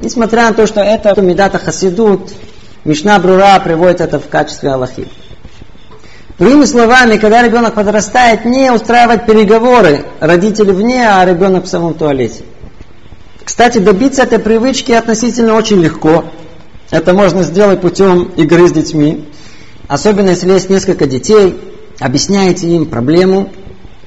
[0.00, 2.32] Несмотря на то, что это Медата Хасидут,
[2.84, 5.08] Мишна Брура приводит это в качестве Аллахи.
[6.38, 12.44] Другими словами, когда ребенок подрастает, не устраивать переговоры родители вне, а ребенок в самом туалете.
[13.42, 16.26] Кстати, добиться этой привычки относительно очень легко.
[16.90, 19.28] Это можно сделать путем игры с детьми.
[19.88, 21.58] Особенно если есть несколько детей,
[22.00, 23.50] объясняете им проблему,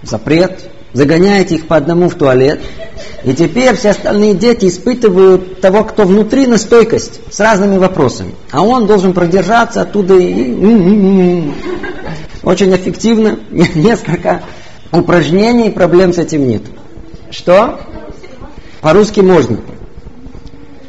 [0.03, 2.61] запрет, загоняете их по одному в туалет.
[3.23, 8.33] И теперь все остальные дети испытывают того, кто внутри на стойкость с разными вопросами.
[8.51, 11.51] А он должен продержаться оттуда и...
[12.43, 13.39] Очень эффективно.
[13.51, 14.43] Несколько
[14.91, 16.63] упражнений, проблем с этим нет.
[17.31, 17.79] Что?
[18.81, 19.57] По-русски можно.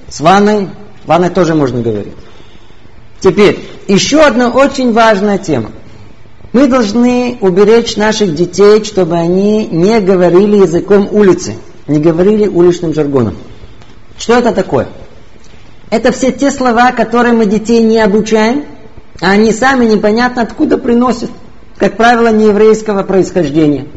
[0.08, 0.68] С ванной,
[1.06, 2.14] ванной тоже можно говорить.
[3.20, 5.72] Теперь, еще одна очень важная тема.
[6.52, 11.54] Мы должны уберечь наших детей, чтобы они не говорили языком улицы,
[11.86, 13.36] не говорили уличным жаргоном.
[14.18, 14.88] Что это такое?
[15.90, 18.64] Это все те слова, которые мы детей не обучаем,
[19.20, 21.30] а они сами непонятно откуда приносят,
[21.78, 23.86] как правило, нееврейского происхождения–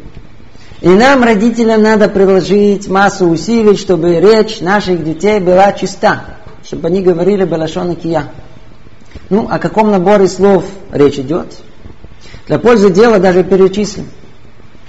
[0.84, 6.26] и нам, родителям, надо приложить массу усилий, чтобы речь наших детей была чиста,
[6.62, 8.26] чтобы они говорили Балашон Кия.
[9.30, 11.48] Ну, о каком наборе слов речь идет?
[12.48, 14.08] Для пользы дела даже перечислим.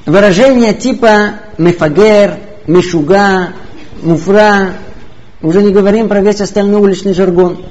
[0.06, 3.50] Выражения типа мефагер, мешуга,
[4.02, 4.72] муфра,
[5.40, 7.64] уже не говорим про весь остальной уличный жаргон.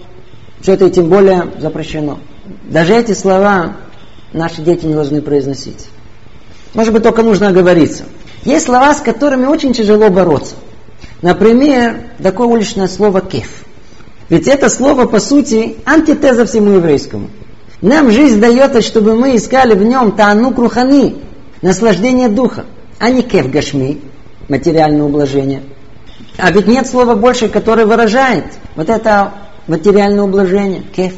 [0.62, 2.19] Все это и тем более запрещено.
[2.63, 3.78] Даже эти слова
[4.32, 5.88] наши дети не должны произносить.
[6.74, 8.06] Может быть, только нужно оговориться.
[8.43, 10.56] Есть слова, с которыми очень тяжело бороться.
[11.22, 13.63] Например, такое уличное слово «кеф».
[14.30, 17.30] Ведь это слово, по сути, антитеза всему еврейскому.
[17.84, 21.17] Нам жизнь дается, чтобы мы искали в нем таану крухани,
[21.62, 22.63] наслаждение духа,
[22.98, 24.00] а не кеф гашми,
[24.48, 25.63] материальное ублажение.
[26.38, 28.46] А ведь нет слова больше, которое выражает
[28.78, 29.34] вот это
[29.67, 31.12] материальное ублажение, кеф.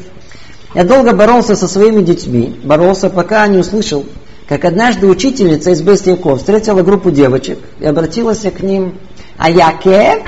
[0.74, 4.04] Я долго боролся со своими детьми, боролся, пока не услышал
[4.48, 8.98] как однажды учительница из Бестияков встретила группу девочек и обратилась к ним
[9.38, 10.24] «А я ке?»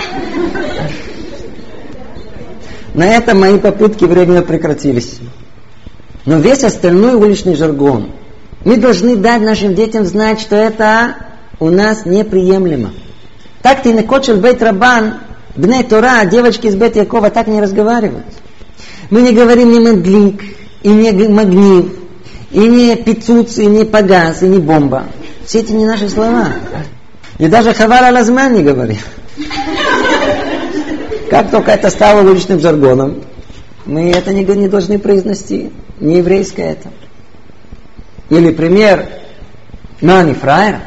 [2.94, 5.18] На этом мои попытки временно прекратились.
[6.28, 8.10] Но весь остальной уличный жаргон.
[8.62, 11.16] Мы должны дать нашим детям знать, что это
[11.58, 12.90] у нас неприемлемо.
[13.62, 15.14] Так ты не кочел бейт рабан,
[15.56, 18.26] бней Тора, девочки из бейт Якова так не разговаривают.
[19.08, 20.42] Мы не говорим ни медлик,
[20.82, 21.94] и не магнив,
[22.50, 25.04] и не пицуц, и не погас, и не бомба.
[25.46, 26.48] Все эти не наши слова.
[27.38, 28.98] И даже хавара лазман не говорим.
[31.30, 33.22] Как только это стало уличным жаргоном,
[33.86, 35.70] мы это не должны произнести.
[36.00, 36.90] Не еврейское это.
[38.30, 39.08] Или пример
[40.00, 40.80] Нани фраера.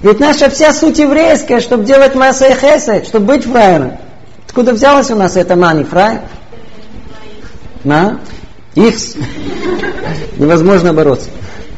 [0.00, 3.98] Ведь наша вся суть еврейская, чтобы делать масса и хесед, чтобы быть фраером.
[4.46, 6.22] Откуда взялась у нас эта мани фраер?
[7.84, 8.18] На?
[8.74, 8.96] Их
[10.36, 11.30] невозможно бороться.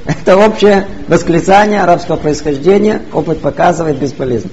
[0.06, 3.02] Это общее восклицание арабского происхождения.
[3.12, 4.50] Опыт показывает бесполезно.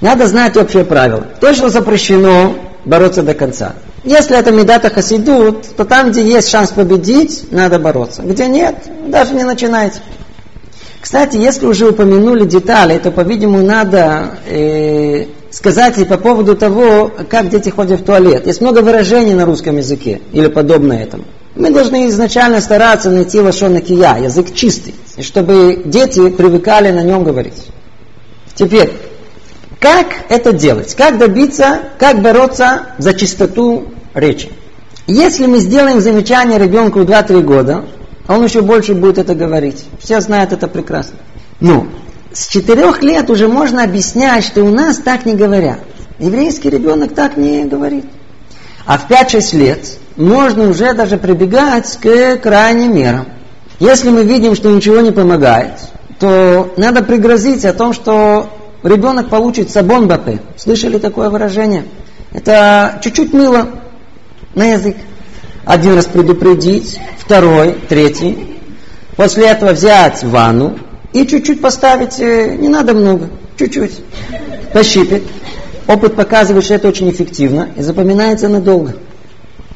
[0.00, 1.26] Надо знать общее правило.
[1.40, 3.74] То, что запрещено, бороться до конца.
[4.08, 8.22] Если это медата хасидут, то там, где есть шанс победить, надо бороться.
[8.22, 8.74] Где нет,
[9.06, 10.00] даже не начинайте.
[10.98, 17.50] Кстати, если уже упомянули детали, то, по-видимому, надо э, сказать и по поводу того, как
[17.50, 18.46] дети ходят в туалет.
[18.46, 21.24] Есть много выражений на русском языке или подобное этому.
[21.54, 27.66] Мы должны изначально стараться найти лошона кия, язык чистый, чтобы дети привыкали на нем говорить.
[28.54, 28.90] Теперь,
[29.78, 30.94] как это делать?
[30.94, 34.50] Как добиться, как бороться за чистоту речи?
[35.06, 37.84] Если мы сделаем замечание ребенку в 2-3 года,
[38.28, 39.84] он еще больше будет это говорить.
[40.00, 41.16] Все знают это прекрасно.
[41.60, 41.88] Ну,
[42.32, 45.80] с 4 лет уже можно объяснять, что у нас так не говорят.
[46.18, 48.04] Еврейский ребенок так не говорит.
[48.84, 49.80] А в 5-6 лет
[50.16, 53.26] можно уже даже прибегать к крайним мерам.
[53.80, 55.72] Если мы видим, что ничего не помогает,
[56.18, 58.50] то надо пригрозить о том, что
[58.82, 60.40] ребенок получит сабон бапе.
[60.56, 61.84] Слышали такое выражение?
[62.32, 63.68] Это чуть-чуть мыло
[64.54, 64.96] на язык.
[65.64, 68.58] Один раз предупредить, второй, третий.
[69.16, 70.78] После этого взять ванну
[71.12, 74.02] и чуть-чуть поставить, э, не надо много, чуть-чуть.
[74.72, 75.22] Пощипать.
[75.86, 78.94] Опыт показывает, что это очень эффективно и запоминается надолго.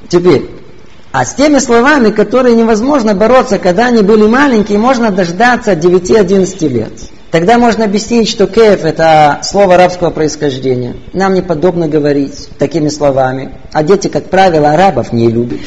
[0.08, 0.50] Теперь,
[1.10, 6.92] а с теми словами, которые невозможно бороться, когда они были маленькие, можно дождаться 9-11 лет.
[7.32, 10.96] Тогда можно объяснить, что кеф– это слово арабского происхождения.
[11.14, 13.54] Нам не подобно говорить такими словами.
[13.72, 15.58] А дети, как правило, арабов не любят.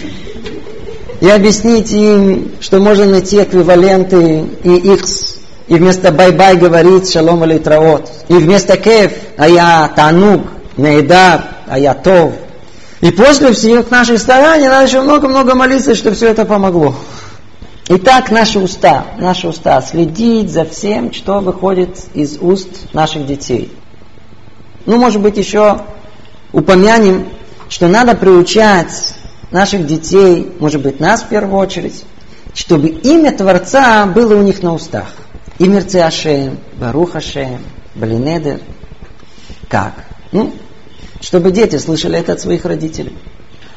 [1.21, 7.58] И объяснить им, что можно найти эквиваленты и ихс, и вместо бай-бай говорить шалом или
[7.58, 8.12] траот.
[8.28, 10.43] И вместо кеф– а я танук,
[10.78, 12.34] наедар, а я тов.
[13.01, 16.93] И после всех наших стараний надо еще много-много молиться, чтобы все это помогло.
[17.87, 23.71] Итак, наши уста, наши уста, следить за всем, что выходит из уст наших детей.
[24.87, 25.81] Ну, может быть, еще
[26.51, 27.27] упомянем,
[27.69, 29.13] что надо приучать
[29.51, 32.03] наших детей, может быть, нас в первую очередь,
[32.55, 35.13] чтобы имя Творца было у них на устах.
[35.59, 37.59] Имя Ашем, Барух Ашем,
[37.93, 38.61] Блинедер.
[39.69, 39.93] Как?
[40.31, 40.53] Ну,
[41.21, 43.15] чтобы дети слышали это от своих родителей.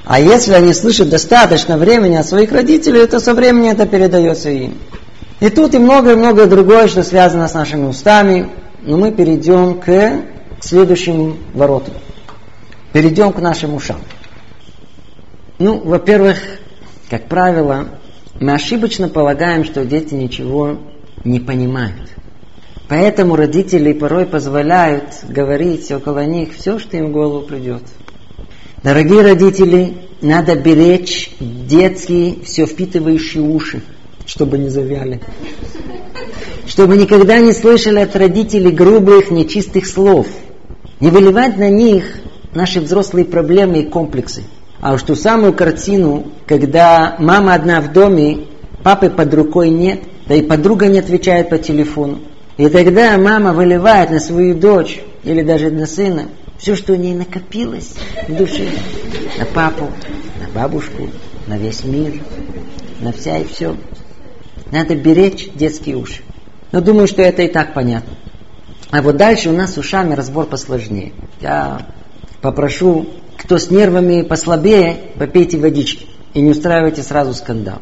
[0.08, 4.78] А если они слышат достаточно времени от своих родителей, то со временем это передается им.
[5.40, 8.48] И тут и многое-многое другое, что связано с нашими устами.
[8.80, 10.22] Но мы перейдем к
[10.60, 11.92] следующим воротам.
[12.94, 13.98] Перейдем к нашим ушам.
[15.58, 16.38] Ну, во-первых,
[17.10, 17.88] как правило,
[18.40, 20.78] мы ошибочно полагаем, что дети ничего
[21.22, 22.08] не понимают.
[22.88, 27.82] Поэтому родители порой позволяют говорить около них все, что им в голову придет–
[28.82, 33.82] Дорогие родители, надо беречь детские все впитывающие уши,
[34.24, 35.20] чтобы не завяли.
[36.64, 40.28] Чтобы никогда не слышали от родителей грубых, нечистых слов.
[41.00, 42.04] Не выливать на них
[42.54, 44.44] наши взрослые проблемы и комплексы.
[44.80, 48.46] А уж ту самую картину, когда мама одна в доме,
[48.84, 52.20] папы под рукой нет, да и подруга не отвечает по телефону.
[52.56, 56.26] И тогда мама выливает на свою дочь или даже на сына
[56.58, 57.94] все, что у ней накопилось
[58.26, 58.68] в душе,
[59.38, 59.90] на папу,
[60.40, 61.08] на бабушку,
[61.46, 62.20] на весь мир,
[63.00, 63.76] на вся и все.
[64.70, 66.22] Надо беречь детские уши.
[66.72, 68.12] Но думаю, что это и так понятно.
[68.90, 71.12] А вот дальше у нас с ушами разбор посложнее.
[71.40, 71.86] Я
[72.42, 73.06] попрошу,
[73.36, 77.80] кто с нервами послабее, попейте водички и не устраивайте сразу скандал.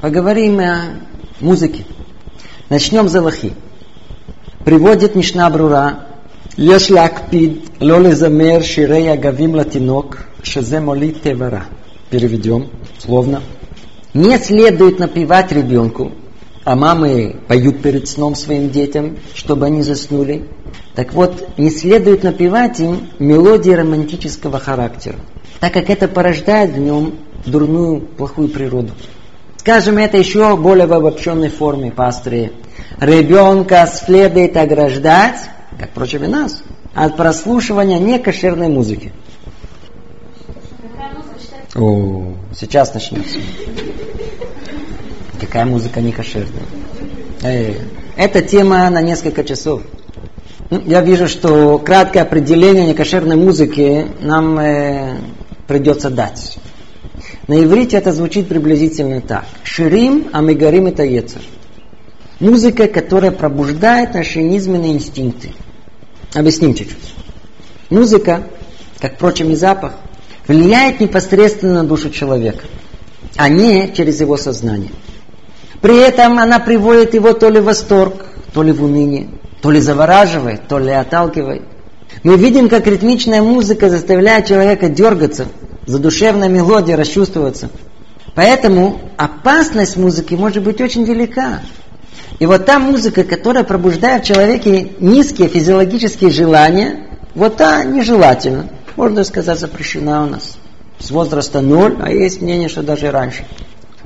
[0.00, 0.82] Поговорим о
[1.40, 1.84] музыке.
[2.68, 3.54] Начнем с Аллахи.
[4.64, 6.06] Приводит Мишна Брура
[6.57, 7.51] יש להקפיד
[7.81, 11.59] לא לזמר שירי אגבים לתינוק, שזה מוליד טבע
[12.11, 13.41] Переведем, словно.
[14.15, 16.11] Не следует напевать ребенку
[16.69, 20.45] а мамы поют перед сном своим детям, чтобы они заснули.
[20.93, 25.15] Так вот, не следует напевать им мелодии романтического характера,
[25.59, 27.15] так как это порождает в нем
[27.47, 28.91] дурную, плохую природу.
[29.57, 32.51] Скажем это еще более в обобщенной форме, пастыре.
[32.99, 36.62] Ребенка следует ограждать, как, впрочем, и нас,
[36.94, 39.12] от прослушивания некошерной музыки.
[41.74, 43.38] О, сейчас начнется.
[45.40, 46.62] Какая музыка не кошерная?
[47.42, 47.74] Э,
[48.16, 49.82] эта тема на несколько часов.
[50.70, 55.16] Ну, я вижу, что краткое определение некошерной музыки нам э,
[55.66, 56.58] придется дать.
[57.48, 59.44] На иврите это звучит приблизительно так.
[59.64, 61.42] Ширим, амигарим это ецер.
[62.40, 65.52] Музыка, которая пробуждает наши низменные инстинкты.
[66.34, 67.14] Объясним чуть-чуть.
[67.90, 68.42] Музыка,
[69.00, 69.92] как, впрочем, и запах,
[70.48, 72.64] влияет непосредственно на душу человека,
[73.36, 74.90] а не через его сознание.
[75.80, 79.28] При этом она приводит его то ли в восторг, то ли в уныние,
[79.62, 81.62] то ли завораживает, то ли отталкивает.
[82.22, 85.46] Мы видим, как ритмичная музыка заставляет человека дергаться,
[85.86, 87.70] задушевная мелодия расчувствоваться.
[88.34, 91.60] Поэтому опасность музыки может быть очень велика.
[92.38, 99.24] И вот та музыка, которая пробуждает в человеке низкие физиологические желания, вот та нежелательна можно
[99.24, 100.56] сказать, запрещена у нас.
[100.98, 103.44] С возраста ноль, а есть мнение, что даже раньше.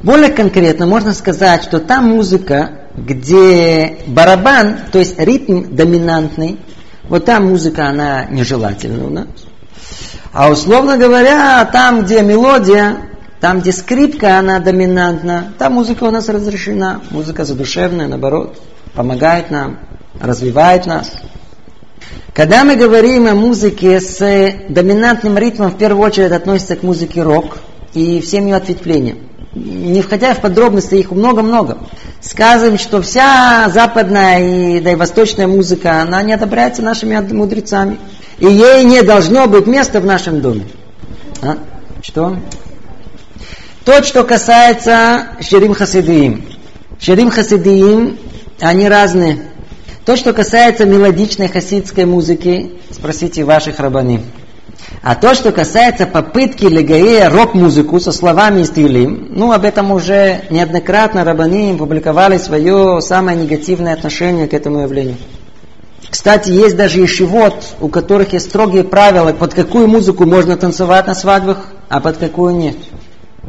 [0.03, 6.59] Более конкретно можно сказать, что та музыка, где барабан, то есть ритм доминантный,
[7.09, 9.27] вот та музыка, она нежелательна у нас.
[10.33, 12.97] А условно говоря, там, где мелодия,
[13.41, 17.01] там, где скрипка, она доминантна, та музыка у нас разрешена.
[17.11, 18.61] Музыка задушевная, наоборот,
[18.95, 19.79] помогает нам,
[20.21, 21.13] развивает нас.
[22.35, 24.19] Когда мы говорим о музыке с
[24.69, 27.59] доминантным ритмом, в первую очередь относится к музыке рок
[27.95, 29.19] и всем ее ответвлениям.
[29.55, 31.79] Не входя в подробности, их много-много.
[32.21, 37.99] Скажем, что вся западная и, да и восточная музыка, она не одобряется нашими мудрецами.
[38.39, 40.67] И ей не должно быть места в нашем доме.
[41.43, 41.57] А?
[42.03, 42.37] Что?
[43.89, 46.45] То, что касается Шерим Хасидиим.
[47.01, 48.19] Шерим Хасидиим,
[48.61, 49.39] они разные.
[50.05, 54.21] То, что касается мелодичной хасидской музыки, спросите ваших рабани.
[55.03, 61.25] А то, что касается попытки Легаея рок-музыку со словами стилем, ну, об этом уже неоднократно
[61.25, 65.17] рабани публиковали свое самое негативное отношение к этому явлению.
[66.11, 71.15] Кстати, есть даже ешивот, у которых есть строгие правила, под какую музыку можно танцевать на
[71.15, 72.77] свадьбах, а под какую нет.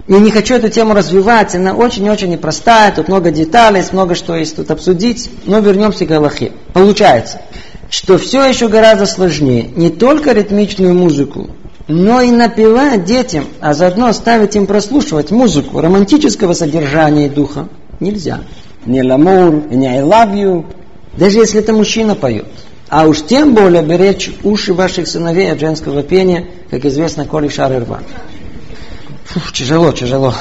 [0.08, 4.56] Я не хочу эту тему развивать, она очень-очень непростая, тут много деталей, много что есть
[4.56, 6.52] тут обсудить, но вернемся к Аллахе.
[6.74, 7.42] Получается,
[7.90, 9.70] что все еще гораздо сложнее.
[9.76, 11.50] Не только ритмичную музыку,
[11.88, 17.68] но и напевать детям, а заодно ставить им прослушивать музыку романтического содержания и духа
[18.00, 18.42] нельзя.
[18.86, 20.66] Не ламур, не I love you,
[21.18, 22.46] даже если это мужчина поет.
[22.90, 27.72] А уж тем более беречь уши ваших сыновей от женского пения, как известно, коли шар
[27.72, 28.00] рва.
[29.30, 30.34] Фух, тяжело, тяжело.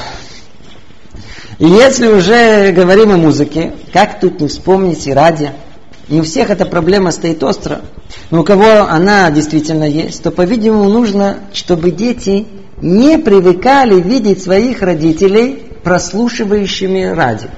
[1.59, 5.49] И если уже говорим о музыке, как тут не вспомнить и радио?
[6.07, 7.81] Не у всех эта проблема стоит остро.
[8.31, 12.47] Но у кого она действительно есть, то, по-видимому, нужно, чтобы дети
[12.81, 17.49] не привыкали видеть своих родителей прослушивающими радио.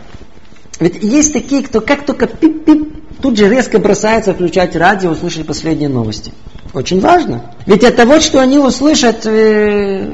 [0.82, 5.88] Ведь есть такие, кто как только пип-пип, тут же резко бросается включать радио, услышать последние
[5.88, 6.34] новости.
[6.74, 7.54] Очень важно.
[7.66, 10.12] Ведь от того, что они услышат э,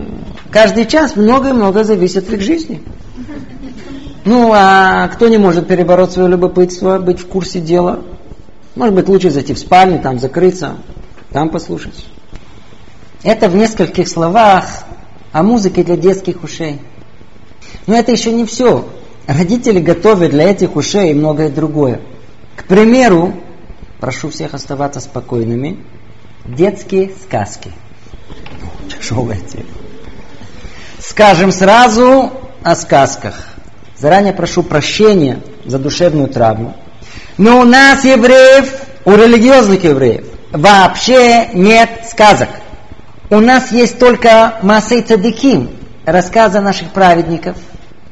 [0.52, 2.82] каждый час, много-много зависит от их жизни.
[4.26, 8.04] Ну, а кто не может перебороть свое любопытство, быть в курсе дела?
[8.76, 10.76] Может быть, лучше зайти в спальню, там закрыться,
[11.32, 12.06] там послушать.
[13.24, 14.84] Это в нескольких словах
[15.32, 16.80] о музыке для детских ушей.
[17.86, 18.88] Но это еще не все.
[19.28, 22.02] Родители готовят для этих ушей многое другое.
[22.56, 23.34] К примеру,
[24.00, 25.80] прошу всех оставаться спокойными,
[26.46, 27.72] детские сказки.
[28.90, 29.87] Тяжелая тема.
[31.10, 32.34] Скажем сразу
[32.64, 33.36] о сказках.
[33.98, 36.76] Заранее прошу прощения за душевную травму.
[37.38, 38.74] Но у нас, евреев,
[39.06, 42.50] у религиозных евреев, вообще нет сказок.
[43.30, 45.70] У нас есть только Масей Цадиким,
[46.06, 47.56] рассказы наших праведников,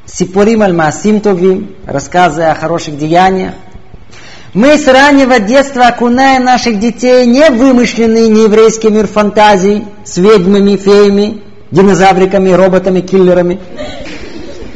[0.06, 3.56] Сипурим аль-Масим Товим, рассказы о хороших деяниях,
[4.54, 11.42] мы с раннего детства окунаем наших детей не вымышленный нееврейский мир фантазий с ведьмами, феями,
[11.72, 13.60] динозавриками, роботами, киллерами,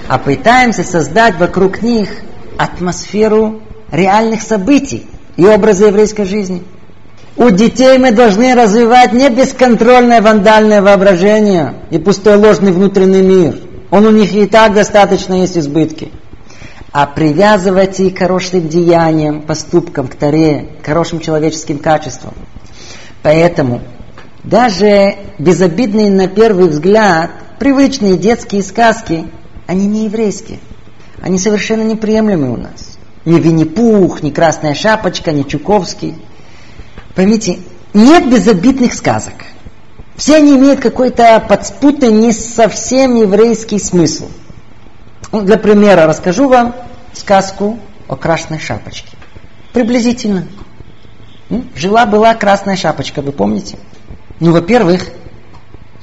[0.08, 2.10] а пытаемся создать вокруг них
[2.58, 3.62] атмосферу
[3.92, 6.64] реальных событий и образа еврейской жизни.
[7.38, 13.56] У детей мы должны развивать не бесконтрольное вандальное воображение и пустой ложный внутренний мир.
[13.92, 16.12] Он у них и так достаточно есть избытки
[16.92, 22.34] а привязывать их к хорошим деяниям, поступкам, к таре, к хорошим человеческим качествам.
[23.22, 23.82] Поэтому
[24.44, 29.26] даже безобидные на первый взгляд привычные детские сказки,
[29.68, 30.60] они не еврейские.
[31.22, 32.98] Они совершенно неприемлемы у нас.
[33.26, 36.16] Ни Винни-Пух, ни Красная Шапочка, ни Чуковский.
[37.16, 37.60] Поймите,
[37.94, 39.34] нет безобидных сказок.
[40.16, 44.30] Все они имеют какой-то подспутный, не совсем еврейский смысл.
[45.32, 46.76] Для примера расскажу вам
[47.14, 49.16] сказку о Красной Шапочке.
[49.74, 50.48] Приблизительно.
[51.76, 53.78] Жила-была Красная Шапочка, вы помните?
[54.40, 55.10] Ну, во-первых,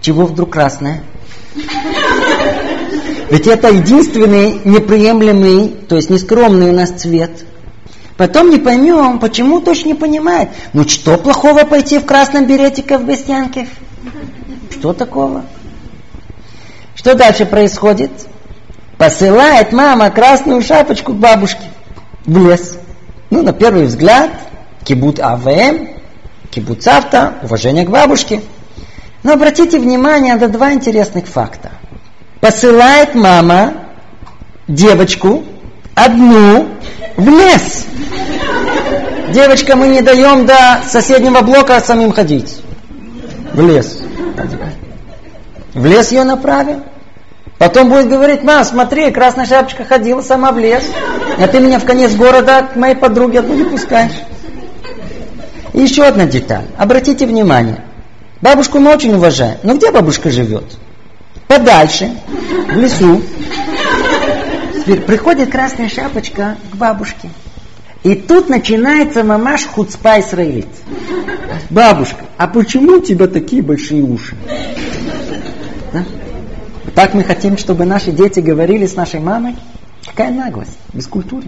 [0.01, 1.03] чего вдруг красная?
[3.31, 7.45] Ведь это единственный неприемлемый, то есть нескромный у нас цвет.
[8.17, 10.51] Потом не поймем, почему точно не понимает.
[10.73, 13.69] Ну что плохого пойти в красном беретике в Бестянке?
[14.71, 15.45] Что такого?
[16.95, 18.11] Что дальше происходит?
[18.97, 21.65] Посылает мама красную шапочку к бабушке
[22.25, 22.79] в лес.
[23.29, 24.31] Ну, на первый взгляд,
[24.85, 25.89] кибут АВМ,
[26.57, 28.43] кибут авто, уважение к бабушке.
[29.23, 31.71] Но обратите внимание на два интересных факта–
[32.41, 33.75] посылает мама
[34.69, 35.45] девочку
[35.95, 36.69] одну
[37.17, 37.87] в лес.
[39.31, 42.61] Девочка, мы не даем до соседнего блока самим ходить.
[43.53, 44.01] В лес.
[45.75, 46.85] В лес ее направим.
[47.59, 50.85] Потом будет говорить, мам, смотри, красная шапочка ходила сама в лес,
[51.39, 54.13] а ты меня в конец города к моей подруге не пускаешь.
[55.77, 56.67] И еще одна деталь.
[56.77, 57.85] Обратите внимание.
[58.41, 59.59] Бабушку мы очень уважаем.
[59.63, 60.65] Но где бабушка живет?
[61.47, 62.11] подальше,
[62.69, 63.23] в лесу.
[64.75, 67.29] Теперь приходит красная шапочка к бабушке.
[68.03, 70.69] И тут начинается мамаш хуцпа Исраилит.
[71.71, 74.37] Бабушка, а почему у тебя такие большие уши?
[75.93, 76.05] Да?
[76.95, 79.57] Так мы хотим, чтобы наши дети говорили с нашей мамой?
[80.07, 81.47] Какая наглость, без культуры.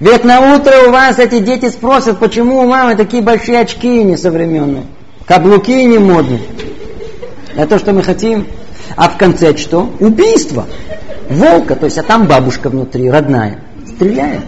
[0.00, 4.84] Ведь на утро у вас эти дети спросят, почему у мамы такие большие очки несовременные,
[5.26, 6.42] каблуки не модные.
[7.56, 8.46] Это то, что мы хотим
[8.96, 9.90] а в конце что?
[10.00, 10.66] Убийство.
[11.28, 13.60] Волка, то есть, а там бабушка внутри, родная.
[13.86, 14.42] Стреляет.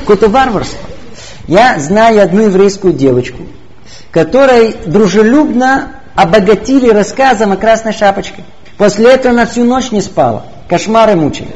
[0.00, 0.78] Какое-то варварство.
[1.46, 3.42] Я знаю одну еврейскую девочку,
[4.10, 8.44] которой дружелюбно обогатили рассказом о красной шапочке.
[8.78, 10.46] После этого она всю ночь не спала.
[10.68, 11.48] Кошмары мучили.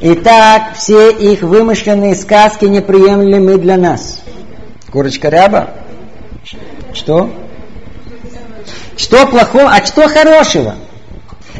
[0.00, 4.20] Итак, все их вымышленные сказки неприемлемы для нас.
[4.92, 5.70] Курочка ряба?
[6.92, 7.30] Что?
[8.96, 10.74] Что плохого, а что хорошего?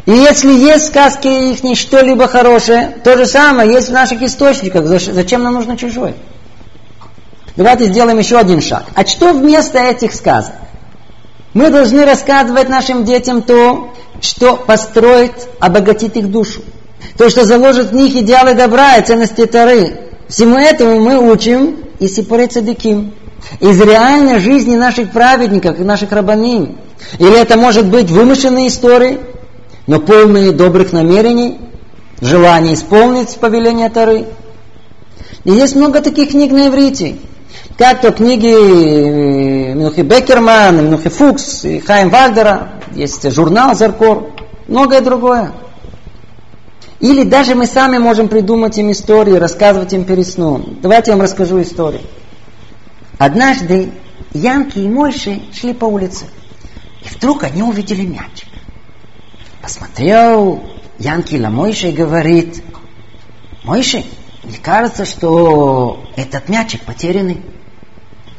[0.05, 4.85] И если есть сказки их что-либо хорошее, то же самое есть в наших источниках.
[4.85, 6.13] Зачем нам нужно чужое?
[7.55, 8.83] Давайте сделаем еще один шаг.
[8.93, 10.53] А что вместо этих сказок?
[11.53, 16.61] Мы должны рассказывать нашим детям то, что построит, обогатит их душу.
[17.15, 19.97] То, что заложит в них идеалы добра и ценности Тары.
[20.27, 23.13] Всему этому мы учим и Сипуре Цадыким.
[23.59, 26.77] Из реальной жизни наших праведников и наших рабаним.
[27.19, 29.19] Или это может быть вымышленные истории,
[29.85, 31.59] но полные добрых намерений,
[32.19, 34.25] желание исполнить повеление Тары.
[35.43, 37.15] И есть много таких книг на иврите.
[37.77, 44.31] Как то книги э, Минухи Бекерман, Минухи Фукс, Хайм Вальдера, есть журнал Заркор,
[44.67, 45.51] многое другое.
[46.99, 50.79] Или даже мы сами можем придумать им истории, рассказывать им перед сном.
[50.81, 52.01] Давайте я вам расскажу историю.
[53.19, 53.91] Однажды
[54.33, 56.25] Янки и Мойши шли по улице.
[57.03, 58.47] И вдруг они увидели мячик.
[59.61, 60.63] Посмотрел
[60.97, 62.63] Янки на Мойши и говорит,
[63.63, 64.03] Мойши,
[64.43, 67.41] мне кажется, что этот мячик потерянный.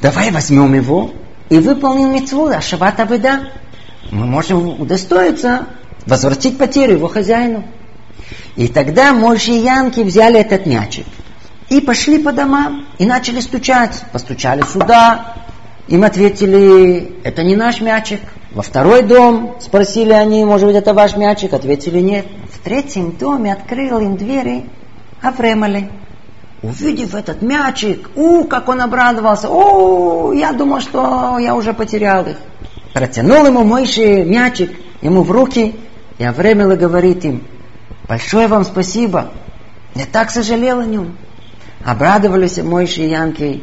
[0.01, 1.13] Давай возьмем его
[1.49, 3.51] и выполним митцву Ашавата Беда.
[4.11, 5.67] Мы можем удостоиться
[6.07, 7.65] возвратить потерю его хозяину.
[8.57, 11.07] И тогда Мойши и Янки взяли этот мячик
[11.69, 14.03] и пошли по домам и начали стучать.
[14.13, 15.35] Постучали сюда,
[15.87, 18.21] им ответили, это не наш мячик.
[18.53, 21.53] Во второй дом спросили они, может быть, это ваш мячик?
[21.53, 22.27] Ответили, нет.
[22.53, 24.65] В третьем доме открыл им двери
[25.21, 25.91] Авремали.
[26.63, 32.37] Увидев этот мячик, у, как он обрадовался, о, я думал, что я уже потерял их.
[32.93, 35.77] Протянул ему Мойши мячик, ему в руки,
[36.19, 37.45] и Авремелы говорит им,
[38.09, 39.33] большое вам спасибо,
[39.95, 41.17] я так сожалел о нем.
[41.85, 43.63] Обрадовались Мойши и Янки,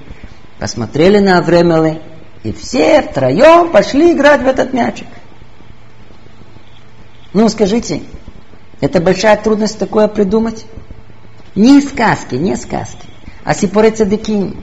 [0.59, 2.01] посмотрели на Авремелы,
[2.43, 5.07] и все втроем пошли играть в этот мячик.
[7.33, 8.03] Ну, скажите,
[8.79, 10.65] это большая трудность такое придумать?
[11.55, 13.07] Не сказки, не сказки,
[13.43, 14.55] а сипоре цадыкин,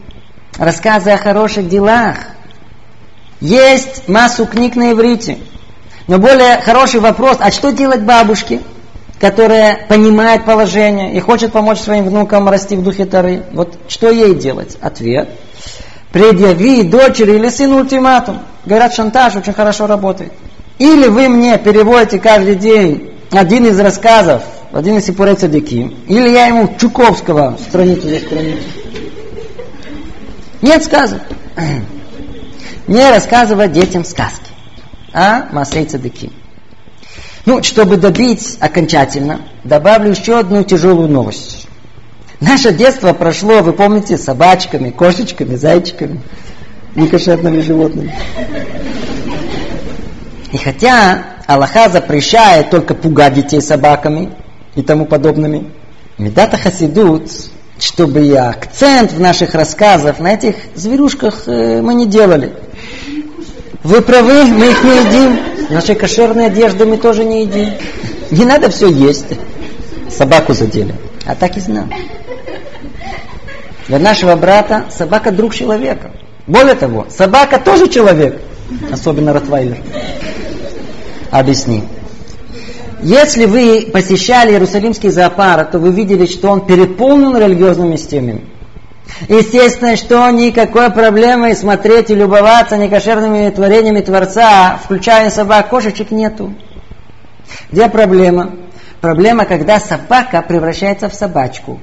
[0.59, 2.17] рассказы о хороших делах.
[3.41, 5.39] Есть массу книг на иврите.
[6.07, 8.61] Но более хороший вопрос, а что делать бабушке,
[9.23, 14.35] которая понимает положение и хочет помочь своим внукам расти в духе Тары, вот что ей
[14.35, 14.77] делать?
[14.81, 15.29] Ответ.
[16.11, 18.41] Предъяви дочери или сыну ультиматум.
[18.67, 20.33] Говорят, шантаж очень хорошо работает.
[20.81, 24.43] Или вы мне переводите каждый день один из рассказов,
[24.73, 28.63] один из Сипурей Цадики, или я ему Чуковского страницу здесь страницу.
[30.63, 31.23] Нет сказок.
[32.89, 34.51] Не рассказывать детям сказки,
[35.13, 36.42] а Масей Цадыки.
[37.45, 41.67] Ну, чтобы добить окончательно, добавлю еще одну тяжелую новость.
[42.41, 46.21] Наше детство прошло, вы помните, собачками, кошечками, зайчиками,
[46.95, 48.15] некошерными животными.
[50.53, 54.31] И хотя Аллаха запрещает только пугать детей собаками
[54.75, 55.71] и тому подобными,
[56.19, 57.31] Медата Хасидут,
[57.79, 62.53] чтобы и акцент в наших рассказах на этих зверюшках э, мы не делали.
[63.83, 65.41] Вы правы, мы их не едим.
[65.71, 67.71] Наши кошерные одежды мы тоже не едим.
[68.31, 69.27] Не надо все есть.
[70.11, 70.95] Собаку задели.
[71.27, 71.87] А так и знал.
[73.89, 76.13] Для нашего брата собака друг человека.
[76.47, 78.41] Более того, собака тоже человек.
[78.91, 79.79] Особенно Ротвайлер.
[81.31, 81.83] Объясни.
[83.03, 88.43] Если вы посещали Иерусалимский зоопарк, то вы видели, что он переполнен религиозными системами.
[89.29, 96.55] Естественно, что никакой проблемы смотреть и любоваться некошерными творениями Творца, включая собак, кошечек, нету.
[97.71, 98.53] Где проблема?
[99.01, 101.81] Проблема, когда собака превращается в собачку,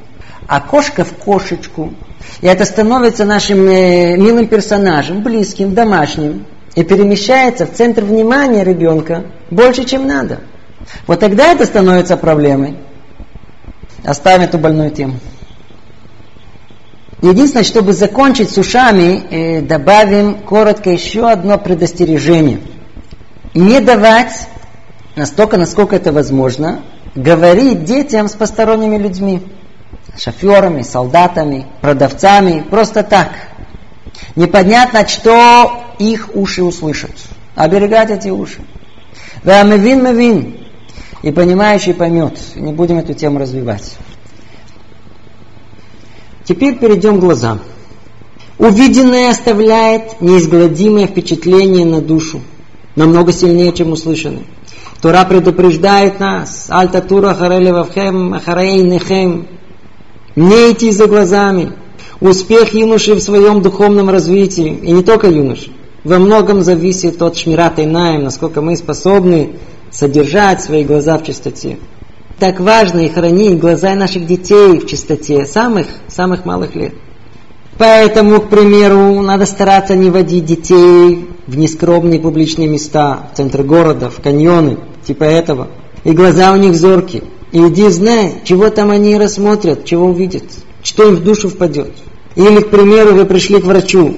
[0.47, 1.93] а кошка в кошечку.
[2.41, 6.45] И это становится нашим э, милым персонажем, близким, домашним.
[6.75, 10.39] И перемещается в центр внимания ребенка больше, чем надо.
[11.07, 12.77] Вот тогда это становится проблемой.
[14.05, 15.15] Оставим эту больную тему.
[17.21, 22.61] Единственное, чтобы закончить с ушами, э, добавим коротко еще одно предостережение.
[23.53, 24.47] Не давать,
[25.15, 26.81] настолько, насколько это возможно,
[27.15, 29.41] говорить детям с посторонними людьми.
[30.17, 33.31] Шоферами, солдатами, продавцами, просто так.
[34.35, 37.11] Непонятно, что их уши услышат.
[37.55, 38.61] Оберегать эти уши.
[39.43, 40.57] Вамевин мевин.
[41.21, 42.39] И понимающий поймет.
[42.55, 43.97] Не будем эту тему развивать.
[46.49, 47.59] Теперь перейдем к глазам.
[48.57, 52.41] Увиденное оставляет неизгладимое впечатление на душу,
[52.95, 54.45] намного сильнее, чем услышанное.
[54.99, 59.45] Тора предупреждает нас, Альта Тура Харелевавхем, Ахарейнехем,
[60.35, 61.73] не идти за глазами.
[62.19, 65.69] Успех юноши в своем духовном развитии, и не только юноши,
[66.03, 69.51] во многом зависит от шмирата Инаем, насколько мы способны
[69.91, 71.77] содержать свои глаза в чистоте
[72.39, 76.93] так важно и хранить глаза наших детей в чистоте, самых, самых малых лет.
[77.77, 84.09] Поэтому, к примеру, надо стараться не водить детей в нескромные публичные места, в центр города,
[84.09, 85.69] в каньоны, типа этого.
[86.03, 87.23] И глаза у них зоркие.
[87.51, 90.43] И иди знай, чего там они рассмотрят, чего увидят,
[90.83, 91.93] что им в душу впадет.
[92.35, 94.17] Или, к примеру, вы пришли к врачу,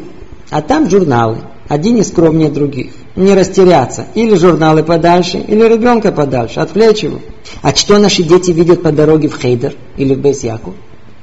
[0.50, 1.38] а там журналы,
[1.72, 4.06] один не скромнее других не растеряться.
[4.14, 7.20] Или журналы подальше, или ребенка подальше, отвлечь его.
[7.62, 10.74] А что наши дети видят по дороге в Хейдер или в Бейсяку?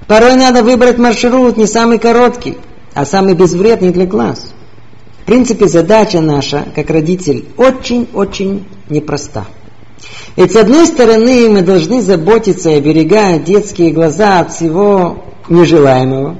[0.06, 2.56] Порой надо выбрать маршрут не самый короткий,
[2.94, 4.54] а самый безвредный для глаз.
[5.20, 9.44] В принципе, задача наша, как родитель, очень-очень непроста.
[10.36, 16.38] Ведь с одной стороны мы должны заботиться и оберегать детские глаза от всего нежелаемого,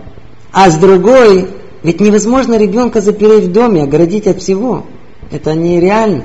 [0.51, 1.49] а с другой,
[1.83, 4.87] ведь невозможно ребенка запереть в доме, оградить от всего–
[5.31, 6.25] это нереально.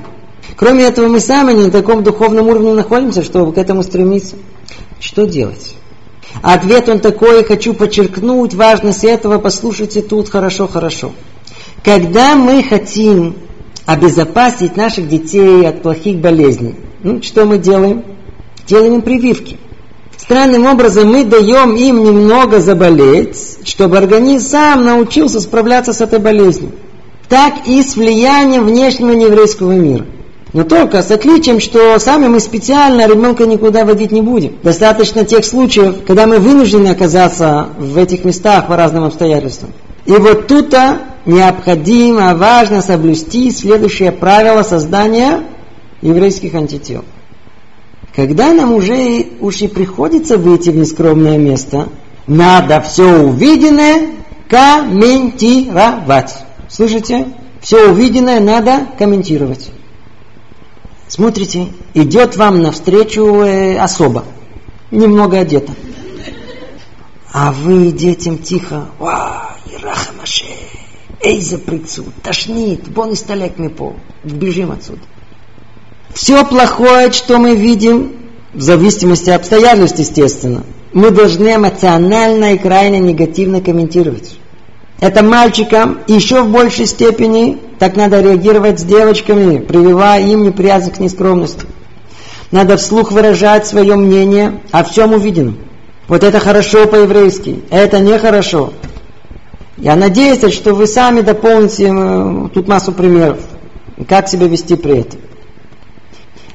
[0.56, 4.36] Кроме этого, мы сами не на таком духовном уровне находимся, чтобы к этому стремиться.
[5.00, 5.74] Что делать?
[6.42, 11.12] Ответ он такой, хочу подчеркнуть важность этого, послушайте тут хорошо-хорошо.
[11.84, 13.36] Когда мы хотим
[13.86, 18.04] обезопасить наших детей от плохих болезней, ну, что мы делаем?
[18.66, 19.58] Делаем им прививки.
[20.24, 26.72] Странным образом мы даем им немного заболеть, чтобы организм сам научился справляться с этой болезнью
[27.28, 30.06] так и с влиянием внешнего нееврейского мира.
[30.52, 34.56] Но только с отличием, что сами мы специально ребенка никуда водить не будем.
[34.62, 39.72] Достаточно тех случаев, когда мы вынуждены оказаться в этих местах по разным обстоятельствам.
[40.06, 45.42] И вот тут-то необходимо, важно соблюсти следующее правило создания
[46.02, 47.04] еврейских антител.
[48.14, 51.88] Когда нам уже уж и приходится выйти в нескромное место,
[52.28, 54.10] надо все увиденное
[54.48, 56.32] комментировать.
[56.68, 57.26] Слышите?
[57.60, 59.70] Все увиденное надо комментировать.
[61.08, 64.24] Смотрите, идет вам навстречу э, особо,
[64.90, 65.72] немного одета.
[67.32, 70.46] А вы детям тихо, ва, Ирахамаше,
[71.20, 75.00] эй, за прицуд, тошнит, бон и столек мы пол, бежим отсюда.
[76.14, 78.12] Все плохое, что мы видим,
[78.54, 80.62] в зависимости от обстоятельств, естественно,
[80.92, 84.36] мы должны эмоционально и крайне негативно комментировать.
[85.00, 91.00] Это мальчикам еще в большей степени так надо реагировать с девочками, прививая им неприязнь к
[91.00, 91.66] нескромности.
[92.52, 95.58] Надо вслух выражать свое мнение о всем увиденном.
[96.06, 98.72] Вот это хорошо по-еврейски, это нехорошо.
[99.78, 103.40] Я надеюсь, что вы сами дополните э, тут массу примеров,
[104.08, 105.18] как себя вести при этом.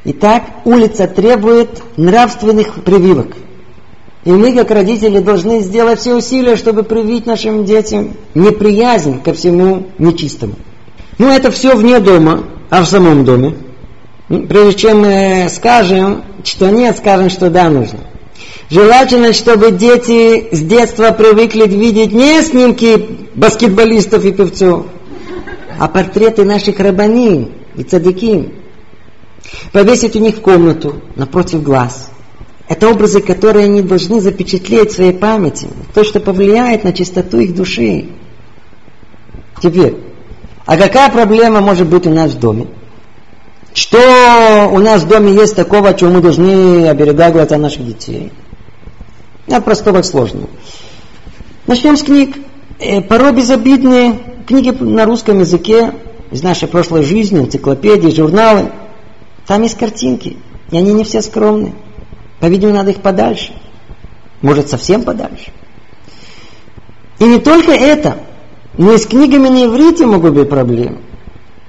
[0.06, 3.36] Итак, улица требует нравственных прививок.
[4.24, 9.88] И мы, как родители, должны сделать все усилия, чтобы привить нашим детям неприязнь ко всему
[9.98, 10.56] нечистому.
[11.18, 13.56] Ну, это все вне дома, а в самом доме.
[14.30, 18.00] Ну, прежде чем мы скажем, что нет, скажем, что да, нужно.
[18.70, 24.86] Желательно, чтобы дети с детства привыкли видеть не снимки баскетболистов и певцов,
[25.80, 28.59] а портреты наших рабанин и цадыки.
[29.72, 32.12] Повесить у них в комнату, напротив глаз.
[32.68, 35.68] Это образы, которые они должны запечатлеть в своей памяти.
[35.94, 38.06] То, что повлияет на чистоту их души.
[39.62, 39.98] Теперь,
[40.66, 42.68] а какая проблема может быть у нас в доме?
[43.74, 48.32] Что у нас в доме есть такого, чего мы должны оберегать глаза наших детей?
[49.48, 50.50] От простого к сложному.
[51.66, 52.36] Начнем с книг.
[52.80, 55.94] Э, порой безобидные книги на русском языке
[56.32, 58.72] из нашей прошлой жизни, энциклопедии, журналы.
[59.50, 60.38] Там есть картинки,
[60.70, 61.74] и они не все скромные.
[62.40, 63.52] По-видимому, надо их подальше.
[64.44, 65.52] Может, совсем подальше.
[67.18, 68.18] И не только это,
[68.78, 71.00] но и с книгами на иврите могут быть проблемы.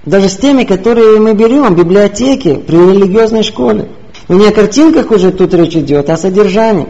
[0.04, 3.88] Даже с теми, которые мы берем в библиотеке, при религиозной школе.
[4.28, 6.86] Но не о картинках уже тут речь идет, а о содержании.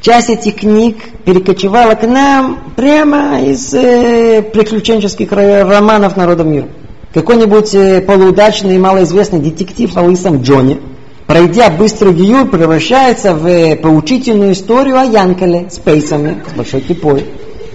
[0.00, 0.96] Часть этих книг
[1.26, 6.68] перекочевала к нам прямо из э, приключенческих романов народа мира.
[7.14, 10.80] Какой-нибудь э, полуудачный и малоизвестный детектив о лысом Джоне,
[11.28, 17.24] пройдя быстрый гиюр, превращается в э, поучительную историю о Янкеле с пейсами, с большой кипой,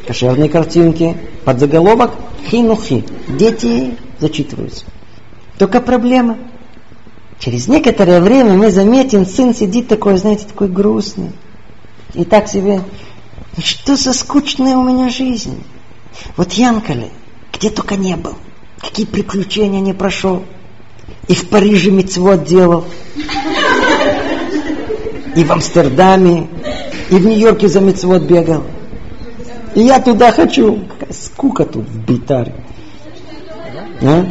[0.06, 1.16] кошерные картинки,
[1.46, 2.12] под заголовок
[2.50, 3.06] «Хинухи».
[3.30, 4.84] Дети зачитываются.
[5.58, 6.38] Только проблема.
[7.40, 11.32] Через некоторое время мы заметим, сын сидит такой, знаете, такой грустный.
[12.14, 12.82] И так себе,
[13.64, 15.64] что за скучная у меня жизнь.
[16.36, 17.08] Вот Янкале,
[17.54, 18.36] где только не был,
[18.80, 20.43] какие приключения не прошел.
[21.27, 22.86] И в Париже мецвод делал,
[25.36, 26.47] и в Амстердаме,
[27.09, 28.63] и в Нью-Йорке за мецвод бегал.
[29.75, 30.80] И я туда хочу.
[30.99, 32.53] Какая скука тут в Битаре.
[34.01, 34.25] А?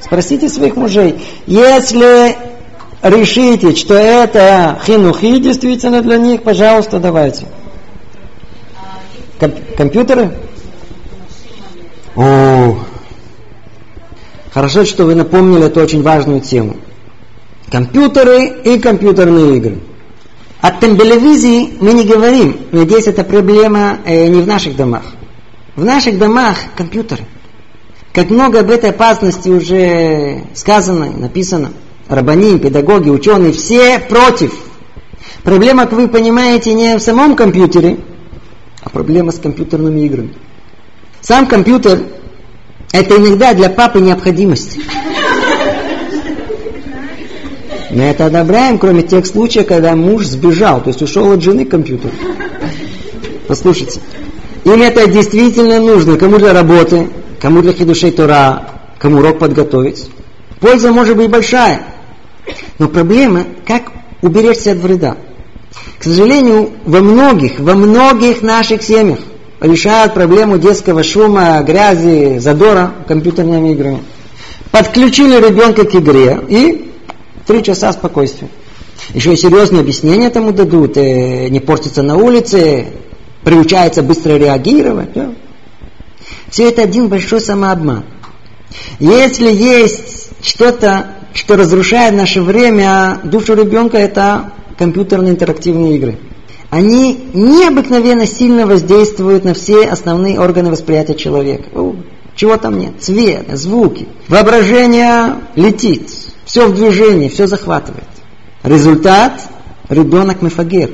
[0.00, 1.22] Спросите своих мужей.
[1.46, 2.36] Если
[3.02, 7.46] решите, что это хинухи действительно для них, пожалуйста, давайте.
[9.38, 10.36] Комп компьютеры?
[12.14, 12.78] О,
[14.52, 16.76] хорошо, что вы напомнили эту очень важную тему.
[17.70, 19.78] Компьютеры и компьютерные игры.
[20.60, 22.56] О тембелевизии мы не говорим.
[22.70, 25.02] Надеюсь, эта проблема э, не в наших домах.
[25.74, 27.24] В наших домах компьютеры.
[28.12, 31.72] Как много об этой опасности уже сказано и написано.
[32.08, 34.54] Рабаним, педагоги, ученые, все против.
[35.42, 37.98] Проблема, как вы понимаете, не в самом компьютере,
[38.82, 40.34] а проблема с компьютерными играми.
[41.22, 42.00] Сам компьютер–
[42.92, 44.78] это иногда для папы необходимость.
[47.90, 51.70] Мы это одобряем, кроме тех случаев, когда муж сбежал, то есть ушел от жены к
[51.70, 52.12] компьютеру.
[53.48, 54.00] Послушайте,
[54.64, 57.08] им это действительно нужно, кому для работы,
[57.40, 58.68] кому для хидушей Тора,
[58.98, 60.06] кому урок подготовить.
[60.60, 61.82] Польза может быть большая,
[62.78, 65.16] но проблема, как уберечься от вреда.
[65.98, 69.18] К сожалению, во многих, во многих наших семьях
[69.62, 74.02] решают проблему детского шума, грязи, задора компьютерными играми.
[74.70, 76.92] Подключили ребенка к игре и
[77.46, 78.48] Три часа спокойствия.
[79.14, 80.96] Еще и серьезные объяснения тому дадут.
[80.96, 82.86] Э, не портится на улице,
[83.42, 85.12] приучается быстро реагировать.
[85.12, 85.34] Да?
[86.48, 88.04] Все это один большой самообман.
[89.00, 96.18] Если есть что-то, что разрушает наше время, душу ребенка, это компьютерные интерактивные игры.
[96.72, 101.68] Они необыкновенно сильно воздействуют на все основные органы восприятия человека.
[102.34, 102.94] Чего там нет?
[102.98, 104.08] Цвет, звуки.
[104.26, 106.08] Воображение летит.
[106.46, 108.08] Все в движении, все захватывает.
[108.62, 109.38] Результат–
[109.90, 110.92] ребенок мефагер.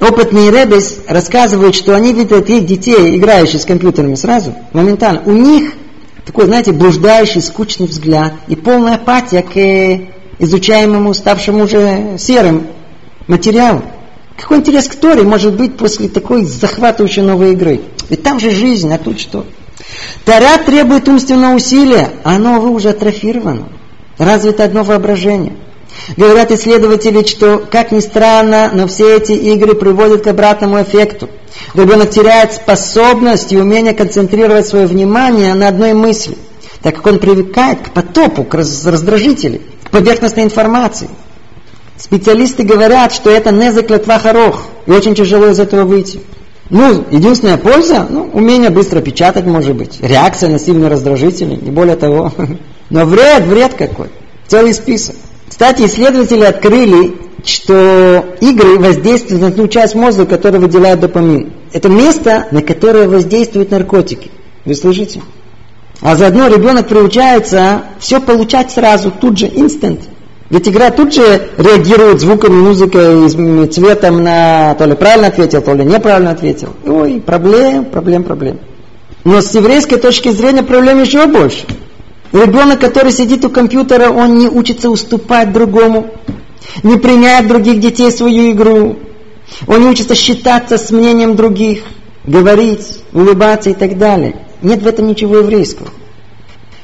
[0.00, 5.22] Опытные ребес рассказывают, что они видят их детей, играющих с компьютерами сразу, моментально.
[5.24, 5.74] У них
[6.24, 12.66] такой, знаете, блуждающий, скучный взгляд и полная апатия к изучаемому, ставшему уже серым
[13.28, 13.82] материалу.
[14.36, 17.80] Какой интерес к Торе может быть после такой захватывающей новой игры?
[18.08, 19.46] Ведь там же жизнь, а тут что?
[20.24, 23.68] Тора требует умственного усилия, а оно, увы, уже атрофировано.
[24.18, 25.56] Развито одно воображение.
[26.16, 31.28] Говорят исследователи, что, как ни странно, но все эти игры приводят к обратному эффекту.
[31.74, 36.36] Ребенок теряет способность и умение концентрировать свое внимание на одной мысли,
[36.82, 41.08] так как он привыкает к потопу, к раздражителю, к поверхностной информации.
[41.98, 46.20] Специалисты говорят, что это незак летвахарох, и очень тяжело из этого выйти.
[46.68, 49.98] Ну, единственная польза, ну, умение быстро печатать, может быть.
[50.00, 52.32] Реакция на сильные раздражители, не более того.
[52.90, 54.08] Но вред, вред какой.
[54.48, 55.16] Целый список.
[55.48, 61.52] Кстати, исследователи открыли, что игры воздействуют на ту часть мозга, которая выделяет допамин.
[61.72, 64.30] Это место, на которое воздействуют наркотики.
[64.64, 65.22] Вы слышите?
[66.00, 70.00] А заодно ребенок приучается все получать сразу, тут же, инстант.
[70.48, 73.28] Ведь игра тут же реагирует звуками, музыкой,
[73.68, 76.68] цветом на то ли правильно ответил, то ли неправильно ответил.
[76.84, 78.60] Ой, проблем, проблем, проблем.
[79.24, 81.64] Но с еврейской точки зрения проблем еще больше.
[82.32, 86.10] Ребенок, который сидит у компьютера, он не учится уступать другому,
[86.84, 88.96] не принять других детей в свою игру.
[89.66, 91.82] Он не учится считаться с мнением других,
[92.24, 94.36] говорить, улыбаться и так далее.
[94.62, 95.88] Нет в этом ничего еврейского.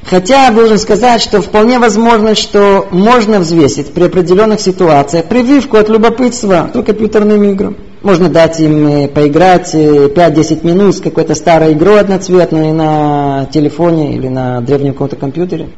[0.04, 6.70] Хотя должен сказать, что вполне возможно, что можно взвесить при определенных ситуациях прививку от любопытства
[6.72, 7.76] к компьютерным играм.
[8.02, 14.16] Можно дать им э, поиграть 5-10 э, минут с какой-то старой игрой одноцветной на телефоне
[14.16, 15.68] или на древнем каком-то компьютере.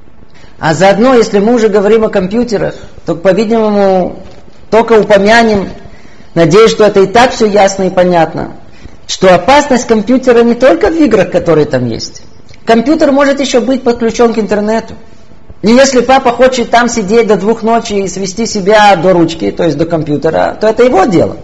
[0.58, 4.20] А заодно, если мы уже говорим о компьютерах, то, по-видимому,
[4.70, 5.68] только упомянем,
[6.34, 8.52] надеюсь, что это и так все ясно и понятно,
[9.06, 12.22] что опасность компьютера не только в играх, которые там есть.
[12.66, 14.94] Компьютер может еще быть подключен к интернету.
[15.62, 19.64] И если папа хочет там сидеть до двух ночи и свести себя до ручки, то
[19.64, 21.36] есть до компьютера, то это его дело.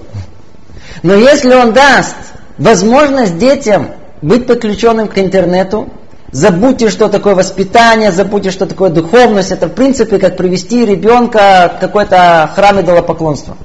[1.02, 2.16] Но если он даст
[2.58, 3.88] возможность детям
[4.20, 5.88] быть подключенным к интернету,
[6.32, 11.80] забудьте, что такое воспитание, забудьте, что такое духовность, это в принципе как привести ребенка к
[11.80, 13.56] какой-то храм идолопоклонства.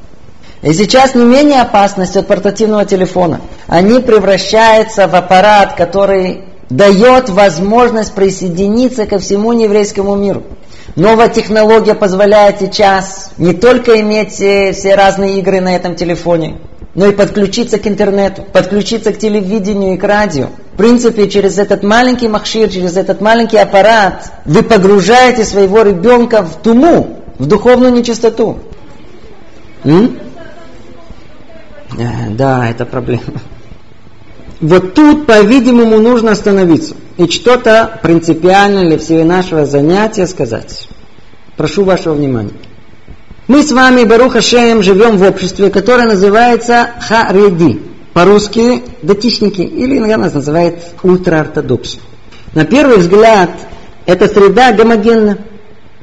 [0.61, 3.41] И сейчас не менее опасность от портативного телефона.
[3.67, 10.43] Они превращаются в аппарат, который дает возможность присоединиться ко всему нееврейскому миру.
[10.95, 16.57] Новая технология позволяет сейчас не только иметь э, все разные игры на этом телефоне,
[16.95, 20.47] но и подключиться к интернету, подключиться к телевидению и к радио.
[20.73, 26.61] В принципе, через этот маленький махшир, через этот маленький аппарат вы погружаете своего ребенка в
[26.61, 28.59] туму, в духовную нечистоту.
[29.83, 30.17] М?
[31.99, 33.41] Э, да, это проблема.
[34.61, 40.87] Вот тут, по-видимому, нужно остановиться и что-то принципиально для всего нашего занятия сказать.
[41.57, 42.53] Прошу вашего внимания.
[43.47, 47.81] Мы с вами, Баруха Шеем, живем в обществе, которое называется Хареди.
[48.13, 51.99] По-русски датичники, или иногда нас называют ультраортодоксы.
[52.53, 53.51] На первый взгляд,
[54.05, 55.37] эта среда гомогенна.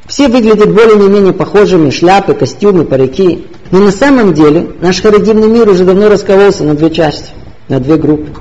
[0.07, 3.47] Все выглядят более-менее похожими, шляпы, костюмы, парики.
[3.71, 7.31] Но на самом деле наш харидимный мир уже давно раскололся на две части,
[7.69, 8.41] на две группы.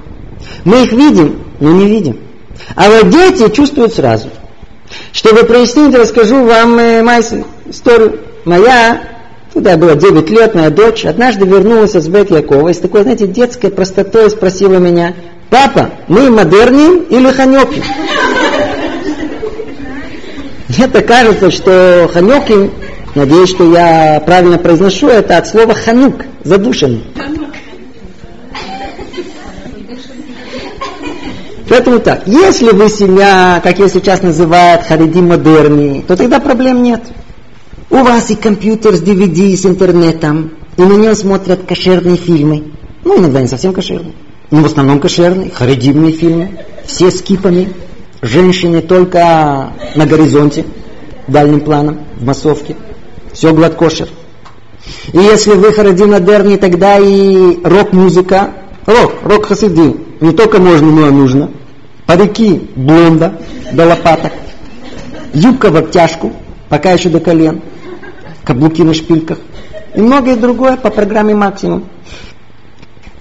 [0.66, 2.18] Мы их видим, но не видим.
[2.76, 4.30] А вот дети чувствуют сразу.
[5.14, 7.24] Чтобы прояснить, расскажу вам э, мою
[7.68, 8.20] историю.
[8.46, 9.02] Моя,
[9.54, 13.28] когда было 9 лет, моя дочь однажды вернулась из Бет Якова и с такой, знаете,
[13.28, 15.14] детской простотой спросила меня,
[15.50, 17.84] папа, мы модерним или ханёким?
[20.70, 22.72] Мне-то кажется, что ханёким,
[23.16, 27.04] надеюсь, что я правильно произношу это от слова ханук, задушенный.
[31.72, 37.02] Поэтому так, если вы семья, как ее сейчас называют, хариди модерни, то тогда проблем нет.
[37.90, 42.74] У вас и компьютер с DVD, с интернетом, и на нем смотрят кошерные фильмы.
[43.06, 44.12] Ну, иногда не совсем кошерные.
[44.50, 46.60] Но в основном кошерные, харидимные фильмы.
[46.86, 47.70] Все с кипами.
[48.22, 50.66] Женщины только на горизонте,
[51.30, 52.76] дальним планом, в массовке.
[53.32, 54.10] Все гладкошер.
[55.14, 58.52] И если вы харади модерни, тогда и рок-музыка,
[58.86, 61.52] рок, рок хасидим, не только можно, но и нужно–
[62.12, 63.40] парики блонда
[63.72, 64.34] до лопаток,
[65.34, 66.34] юбка в обтяжку,
[66.68, 67.62] пока еще до колен,
[68.44, 69.38] каблуки на шпильках
[69.96, 71.86] и многое другое по программе максимум.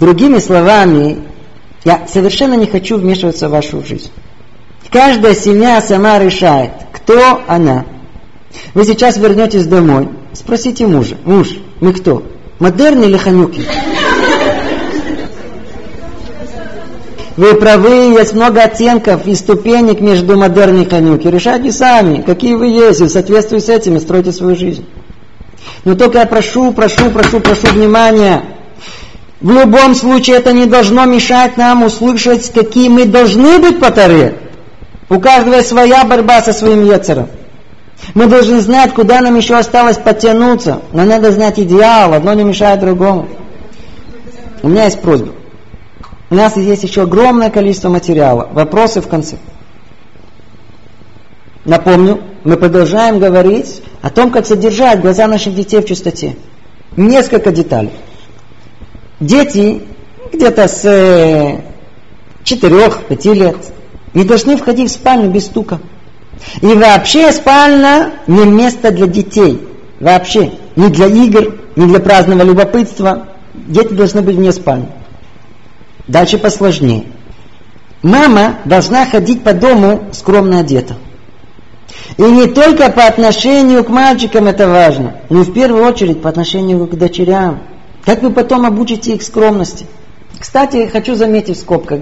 [0.00, 1.18] Другими словами,
[1.84, 4.10] я совершенно не хочу вмешиваться в вашу жизнь.
[4.90, 7.84] Каждая семья сама решает, кто она.
[8.74, 12.24] Вы сейчас вернетесь домой, спросите мужа, муж, мы кто?
[12.58, 13.62] Модерн или ханюки?
[17.40, 21.26] Вы правы, есть много оттенков и ступенек между модерной и конюки.
[21.26, 24.84] Решайте сами, какие вы есть, и в соответствии с этими стройте свою жизнь.
[25.86, 28.42] Но только я прошу, прошу, прошу, прошу внимания.
[29.40, 34.36] В любом случае это не должно мешать нам услышать, какие мы должны быть по Таре.
[35.08, 37.28] У каждого своя борьба со своим яцером.
[38.12, 40.82] Мы должны знать, куда нам еще осталось подтянуться.
[40.92, 43.30] Но надо знать идеал, одно не мешает другому.
[44.62, 45.39] У меня есть просьба.
[46.30, 48.48] У нас есть еще огромное количество материала.
[48.52, 49.36] Вопросы в конце.
[51.64, 56.36] Напомню, мы продолжаем говорить о том, как содержать глаза наших детей в чистоте.
[56.96, 57.90] Несколько деталей.
[59.18, 59.82] Дети
[60.32, 61.62] где-то с 4-5
[62.44, 63.56] э, лет
[64.14, 65.80] не должны входить в спальню без стука.
[66.62, 69.66] И вообще спальня не место для детей.
[69.98, 70.52] Вообще.
[70.76, 73.28] Не для игр, не для праздного любопытства.
[73.52, 74.86] Дети должны быть вне спальни.
[76.08, 77.04] Дальше посложнее.
[78.02, 80.96] Мама должна ходить по дому скромно одета.
[82.16, 86.28] И не только по отношению к мальчикам это важно, но и в первую очередь по
[86.28, 87.60] отношению к дочерям.
[88.04, 89.86] Как вы потом обучите их скромности?
[90.38, 92.00] Кстати, хочу заметить в скобках.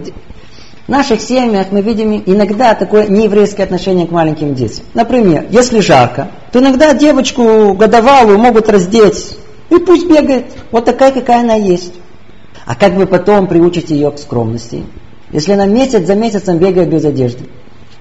[0.87, 4.87] В наших семьях мы видим иногда такое нееврейское отношение к маленьким детям.
[4.95, 9.37] Например, если жарко, то иногда девочку годовалую могут раздеть.
[9.71, 10.47] И пусть бегает.
[10.71, 11.93] Вот такая, какая она есть.
[12.69, 14.85] А как вы потом приучите ее к скромности?
[15.33, 17.47] Если она месяц за месяцем бегает без одежды.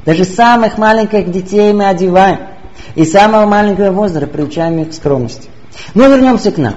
[0.05, 2.39] Даже самых маленьких детей мы одеваем.
[2.95, 5.47] И самого маленького возраста приучаем их к скромности.
[5.93, 6.76] Но вернемся к нам.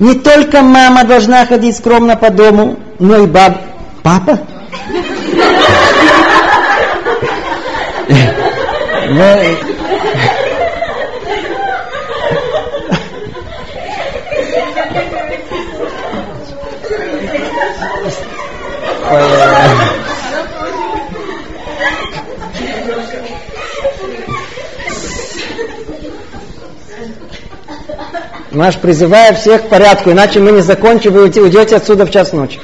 [0.00, 3.58] Не только мама должна ходить скромно по дому, но и баб...
[4.02, 4.40] Папа?
[9.10, 9.36] Но...
[28.50, 32.58] Маш, призываю всех к порядку, иначе мы не закончим, вы уйдете отсюда в час ночи.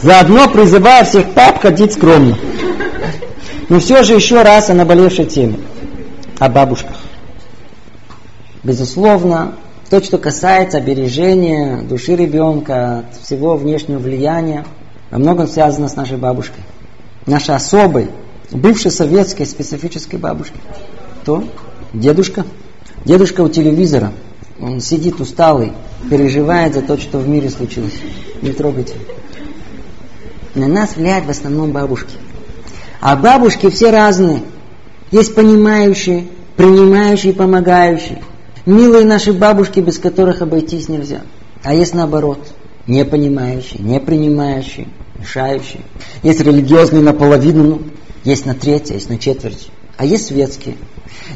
[0.00, 2.36] Заодно призываю всех пап ходить скромно.
[3.68, 5.58] Но все же еще раз о наболевшей теме.
[6.38, 6.95] О бабушках.
[8.66, 9.54] Безусловно,
[9.90, 14.66] то, что касается обережения души ребенка от всего внешнего влияния,
[15.12, 16.64] во многом связано с нашей бабушкой.
[17.26, 18.08] Нашей особой,
[18.50, 20.60] бывшей советской специфической бабушкой.
[21.24, 21.44] То
[21.92, 22.44] дедушка.
[23.04, 24.12] Дедушка у телевизора.
[24.60, 25.72] Он сидит усталый,
[26.10, 27.94] переживает за то, что в мире случилось.
[28.42, 28.94] Не трогайте.
[30.56, 32.16] На нас влияют в основном бабушки.
[33.00, 34.42] А бабушки все разные.
[35.12, 38.22] Есть понимающие, принимающие, помогающие.
[38.66, 41.22] Милые наши бабушки, без которых обойтись нельзя.
[41.62, 42.40] А есть наоборот,
[42.88, 45.82] не понимающие, не принимающие, мешающие.
[46.24, 47.82] Есть религиозные наполовину,
[48.24, 49.68] есть на треть, есть на четверть.
[49.96, 50.76] А есть светские.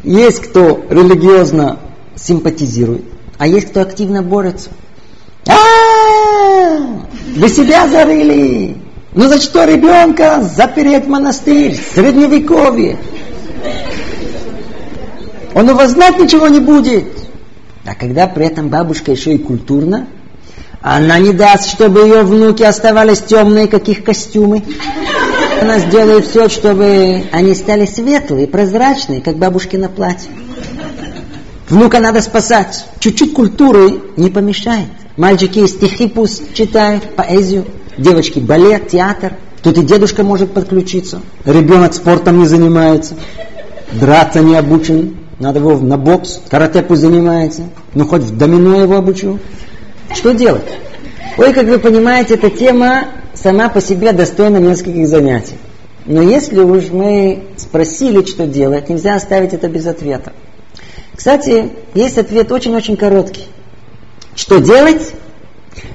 [0.02, 1.78] Есть кто религиозно
[2.16, 3.04] симпатизирует,
[3.38, 4.70] а есть кто активно борется.
[5.48, 6.78] А,
[7.36, 8.76] вы себя зарыли!
[9.14, 12.98] Ну за что ребенка запереть в монастырь, средневековье?
[15.54, 17.19] Он у вас знать ничего не будет.
[17.84, 20.06] А когда при этом бабушка еще и культурна,
[20.82, 24.62] она не даст, чтобы ее внуки оставались темные, каких костюмы.
[25.60, 30.30] Она сделает все, чтобы они стали светлые, прозрачные, как бабушкино платье.
[31.68, 32.86] Внука надо спасать.
[32.98, 34.88] Чуть-чуть культуры не помешает.
[35.16, 37.66] Мальчики стихи пусть читают, поэзию
[38.00, 39.34] девочки балет, театр.
[39.62, 41.20] Тут и дедушка может подключиться.
[41.44, 43.14] Ребенок спортом не занимается.
[43.92, 45.16] Драться не обучен.
[45.40, 47.62] Надо его на бокс, карате пусть занимается.
[47.94, 49.38] Ну, хоть в домино его обучу.
[50.14, 50.78] Что делать?
[51.38, 55.56] Ой, как вы понимаете, эта тема сама по себе достойна нескольких занятий.
[56.04, 60.34] Но если уж мы спросили, что делать, нельзя оставить это без ответа.
[61.16, 63.46] Кстати, есть ответ очень-очень короткий.
[64.34, 65.14] Что делать?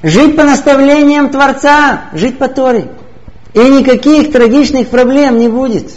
[0.02, 2.88] Жить по наставлениям Творца, жить по Торе.
[3.54, 5.92] И никаких трагичных проблем не будет.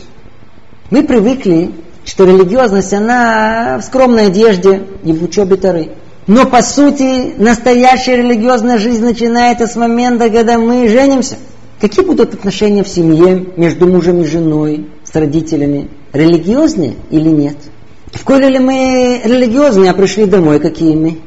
[0.92, 1.72] Мы привыкли,
[2.10, 5.90] что религиозность, она в скромной одежде и в учебе Торы.
[6.26, 11.36] Но по сути, настоящая религиозная жизнь начинается с момента, когда мы женимся.
[11.80, 15.88] Какие будут отношения в семье между мужем и женой, с родителями?
[16.12, 17.58] Религиозные или нет?
[18.12, 21.20] В коли ли мы религиозные, а пришли домой, какие мы?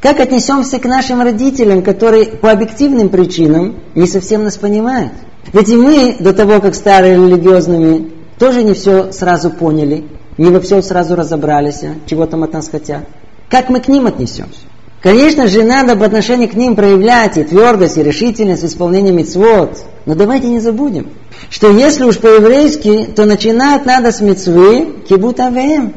[0.00, 5.12] Как отнесемся к нашим родителям, которые по объективным причинам не совсем нас понимают?
[5.52, 10.04] Ведь и мы, до того, как стали религиозными, тоже не все сразу поняли,
[10.36, 13.04] не во все сразу разобрались, а чего там от нас хотят.
[13.50, 14.60] Как мы к ним отнесемся?
[15.02, 19.78] Конечно же, надо в отношении к ним проявлять и твердость, и решительность в исполнении мецвод.
[20.06, 21.08] Но давайте не забудем,
[21.50, 25.94] что если уж по-еврейски, то начинать надо с мецвы кибут авеем.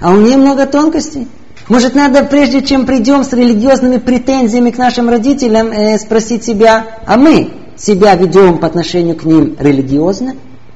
[0.00, 1.26] А у нее много тонкостей.
[1.68, 7.16] Может, надо, прежде чем придем с религиозными претензиями к нашим родителям, э, спросить себя, а
[7.16, 10.34] мы себя ведем по отношению к ним религиозно?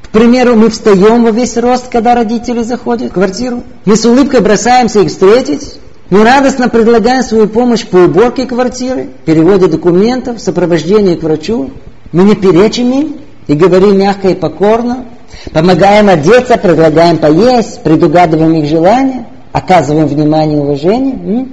[0.08, 3.62] К примеру, мы встаем во весь рост, когда родители заходят в квартиру.
[3.84, 5.74] Мы с улыбкой бросаемся их встретить.
[6.08, 11.70] Мы радостно предлагаем свою помощь по уборке квартиры, переводе документов, сопровождении к врачу.
[12.12, 15.04] Мы не перечим им и говорим мягко и покорно.
[15.52, 21.48] Помогаем одеться, предлагаем поесть, предугадываем их желания, оказываем внимание и уважение.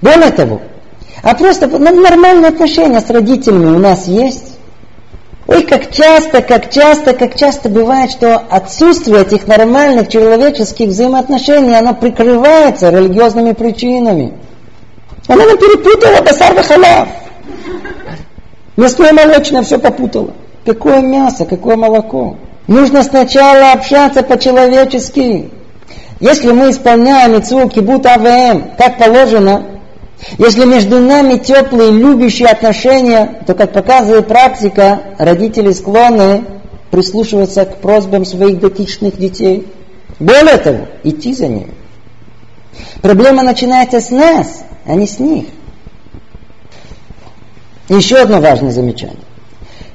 [0.00, 0.62] Более того,
[1.22, 4.51] а просто нормальные отношения с родителями у нас есть.
[5.54, 11.92] Ой, как часто, как часто, как часто бывает, что отсутствие этих нормальных человеческих взаимоотношений, оно
[11.92, 14.32] прикрывается религиозными причинами.
[15.28, 17.08] Она нам перепутала басар халав.
[18.78, 20.32] Мясное молочное все попутало.
[20.64, 22.36] Какое мясо, какое молоко.
[22.66, 25.50] Нужно сначала общаться по-человечески.
[26.20, 29.64] Если мы исполняем ицу кибут АВМ, как положено,
[30.38, 36.44] если между нами теплые, любящие отношения, то, как показывает практика, родители склонны
[36.90, 39.66] прислушиваться к просьбам своих дотичных детей.
[40.18, 41.74] Более того, идти за ними.
[43.00, 45.46] Проблема начинается с нас, а не с них.
[47.88, 49.16] Еще одно важное замечание.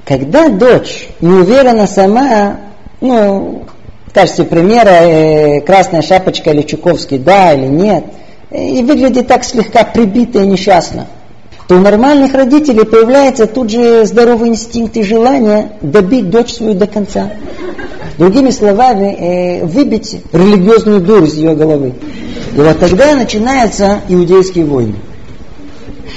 [0.05, 2.57] Когда дочь не уверена сама,
[2.99, 3.65] ну,
[4.05, 8.03] в качестве примера, э, красная шапочка или Чуковский, да или нет–
[8.51, 11.07] и выглядит так слегка прибито и несчастно,
[11.67, 16.87] то у нормальных родителей появляется тут же здоровый инстинкт и желание добить дочь свою до
[16.87, 17.31] конца.
[18.17, 21.93] Другими словами, э, выбить религиозную дурь из ее головы.
[22.55, 24.95] И вот тогда начинаются иудейские войны.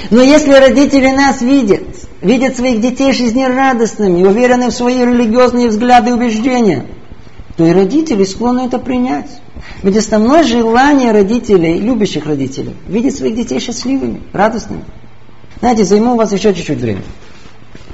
[0.09, 1.81] Но если родители нас видят,
[2.21, 6.85] видят своих детей жизнерадостными, уверены в свои религиозные взгляды и убеждения,
[7.57, 9.29] то и родители склонны это принять.
[9.83, 14.83] Ведь основное желание родителей, любящих родителей, видеть своих детей счастливыми, радостными.
[15.59, 17.03] Знаете, займу у вас еще чуть-чуть времени.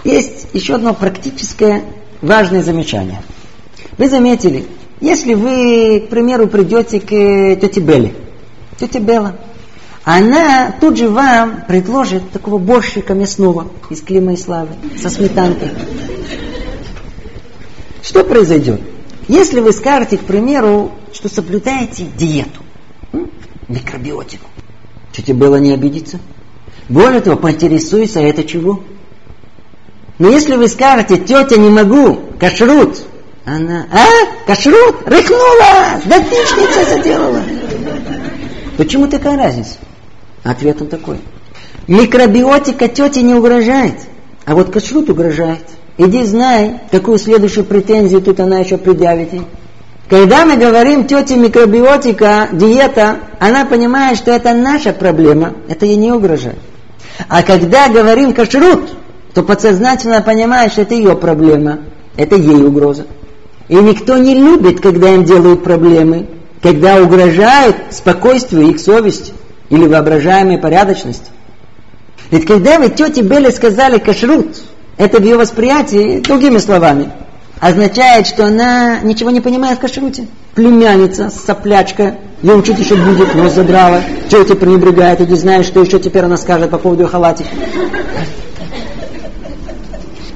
[0.03, 1.83] Есть еще одно практическое
[2.21, 3.21] важное замечание.
[3.97, 4.65] Вы заметили,
[5.01, 8.13] если вы, к примеру, придете к э, тете Белле,
[8.79, 9.35] тетя Белла,
[10.03, 15.71] она тут же вам предложит такого борщика мясного из Клима и Славы со сметанкой.
[18.01, 18.79] Что произойдет?
[19.27, 22.61] Если вы скажете, к примеру, что соблюдаете диету,
[23.67, 24.47] микробиотику,
[25.11, 26.19] тетя Белла не обидится.
[26.89, 28.83] Более того, поинтересуется, а это чего?
[30.19, 33.03] Но если вы скажете, тетя, не могу, кашрут,
[33.45, 37.41] она, а, кашрут, рыхнула, дотичница заделала.
[38.77, 39.77] Почему такая разница?
[40.43, 41.19] Ответ он такой.
[41.87, 43.95] Микробиотика тете не угрожает,
[44.45, 45.63] а вот кашрут угрожает.
[45.97, 49.29] Иди знай, какую следующую претензию тут она еще предъявит.
[50.09, 56.13] Когда мы говорим тете микробиотика, диета, она понимает, что это наша проблема, это ей не
[56.13, 56.59] угрожает.
[57.27, 58.95] А когда говорим кашрут,
[59.33, 61.79] то подсознательно понимает, что это ее проблема,
[62.15, 63.05] это ей угроза.
[63.67, 66.27] И никто не любит, когда им делают проблемы,
[66.61, 69.33] когда угрожают спокойствию их совести
[69.69, 71.31] или воображаемой порядочности.
[72.31, 74.63] Ведь когда вы тете Белле сказали кашрут,
[74.95, 77.11] это в ее восприятии, другими словами,
[77.59, 80.27] означает, что она ничего не понимает в кашруте.
[80.55, 84.01] Племянница, соплячка, ее учить еще будет, нос задрала,
[84.31, 87.49] это пренебрегает, и не знаешь, что еще теперь она скажет по поводу халатика.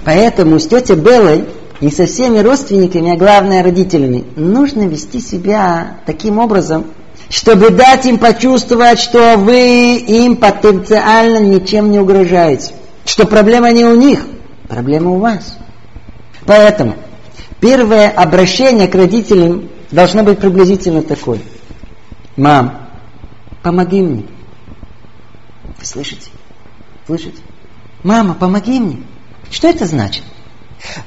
[0.04, 1.46] Поэтому с тетей Беллой
[1.80, 6.86] и со всеми родственниками, а главное родителями, нужно вести себя таким образом,
[7.30, 12.74] чтобы дать им почувствовать, что вы им потенциально ничем не угрожаете.
[13.06, 14.20] Что проблема не у них,
[14.72, 15.58] Проблема у вас.
[16.46, 16.96] Поэтому
[17.62, 21.40] первое обращение к родителям должно быть приблизительно такое.
[22.36, 22.90] Мам,
[23.64, 24.26] помоги мне.
[25.80, 26.30] Вы слышите?
[27.06, 27.42] Слышите?
[28.04, 28.98] Мама, помоги мне.
[29.50, 30.24] Что это значит?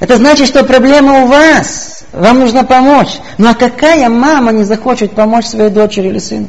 [0.01, 2.05] Это значит, что проблема у вас.
[2.13, 3.19] Вам нужно помочь.
[3.39, 6.49] Ну а какая мама не захочет помочь своей дочери или сыну?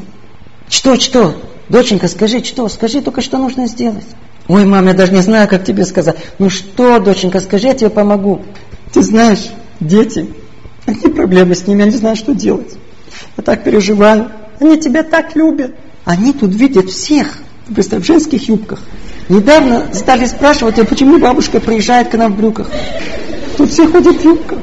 [0.69, 1.35] Что, что?
[1.69, 2.67] Доченька, скажи, что?
[2.67, 4.05] Скажи только, что нужно сделать.
[4.47, 6.17] Ой, мам, я даже не знаю, как тебе сказать.
[6.37, 8.43] Ну что, доченька, скажи, я тебе помогу.
[8.93, 9.49] Ты знаешь,
[9.79, 10.27] дети,
[10.85, 12.75] одни проблемы с ними, я не знаю, что делать.
[13.37, 14.31] Я так переживаю.
[14.59, 15.75] Они тебя так любят.
[16.05, 17.37] Они тут видят всех,
[17.67, 18.79] в женских юбках.
[19.27, 22.69] Недавно стали спрашивать, а почему бабушка приезжает к нам в брюках?
[23.57, 24.59] Тут все ходят в юбках.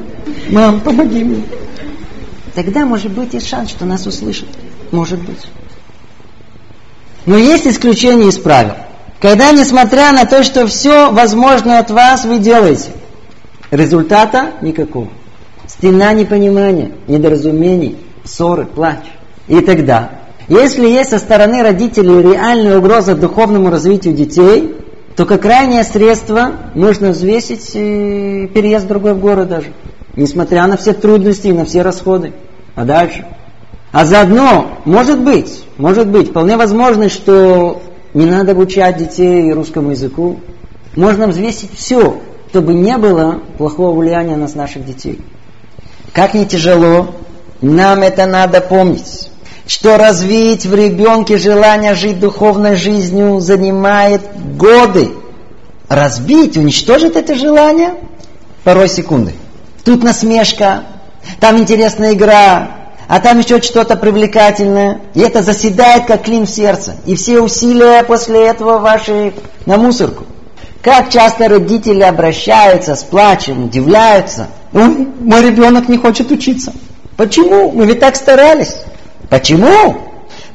[0.49, 1.43] Мам, помоги мне.
[2.55, 4.47] Тогда, может быть, есть шанс, что нас услышат.
[4.91, 5.39] Может быть.
[7.25, 8.75] Но есть исключение из правил.
[9.19, 12.91] Когда, несмотря на то, что все возможное от вас вы делаете,
[13.73, 15.09] результата никакого.
[15.67, 18.99] Стена непонимания, недоразумений, ссоры, плач.
[19.47, 20.11] И тогда
[20.47, 24.75] Если есть со стороны родителей реальная угроза духовному развитию детей,
[25.15, 29.67] то как крайнее средство можно взвесить э, переезд в другой город даже.
[30.15, 32.33] Несмотря на все трудности и на все расходы.
[32.75, 33.25] А дальше?
[33.91, 37.81] А заодно, может быть, может быть, вполне возможно, что
[38.13, 40.39] не надо обучать детей русскому языку.
[40.95, 42.21] Можно взвесить все,
[42.53, 45.19] чтобы не было плохого влияния на наших детей.
[46.13, 47.15] Как не тяжело,
[47.61, 49.31] нам это надо помнить
[49.65, 54.21] что развить в ребенке желание жить духовной жизнью занимает
[54.57, 55.13] годы.
[55.87, 57.95] Разбить, уничтожить это желание
[58.65, 59.33] порой секунды.
[59.85, 60.83] Тут насмешка,
[61.39, 62.71] там интересная игра,
[63.07, 64.99] а там еще что-то привлекательное.
[65.13, 66.97] И это заседает как клин в сердце.
[67.05, 69.33] И все усилия после этого ваши
[69.65, 70.25] на мусорку.
[70.83, 74.47] Как часто родители обращаются с плачем, удивляются.
[74.73, 76.73] Ой, мой ребенок не хочет учиться.
[77.15, 77.71] Почему?
[77.71, 78.75] Мы ведь так старались.
[79.29, 79.95] Почему?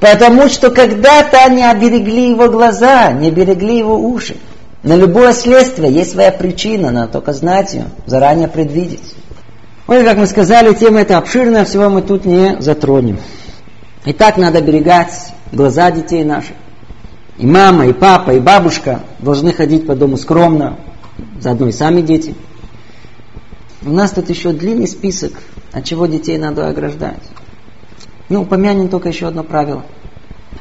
[0.01, 4.37] Потому что когда-то они оберегли его глаза, не берегли его уши.
[4.83, 9.15] На любое следствие есть своя причина, надо только знать ее, заранее предвидеть.
[9.87, 13.19] Ой, как мы сказали, тема эта обширная, всего мы тут не затронем.
[14.05, 15.15] И так надо берегать
[15.53, 16.53] глаза детей наших.
[17.39, 20.79] И мама, и папа, и бабушка должны ходить по дому скромно,
[21.41, 22.35] заодно и сами дети.
[23.83, 25.33] У нас тут еще длинный список,
[25.73, 27.23] от чего детей надо ограждать.
[28.29, 29.85] Ну, упомянем только еще одно правило.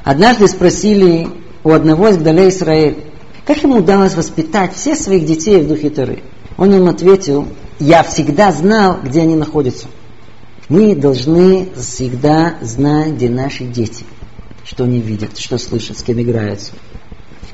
[0.03, 1.27] Однажды спросили
[1.63, 2.97] у одного из Гдалей Израиль,
[3.45, 6.21] как ему удалось воспитать всех своих детей в духе Торы.
[6.57, 7.47] Он им ответил,
[7.79, 9.87] я всегда знал, где они находятся.
[10.69, 14.03] Мы должны всегда знать, где наши дети,
[14.67, 16.73] что они видят, что слышат, с кем играются.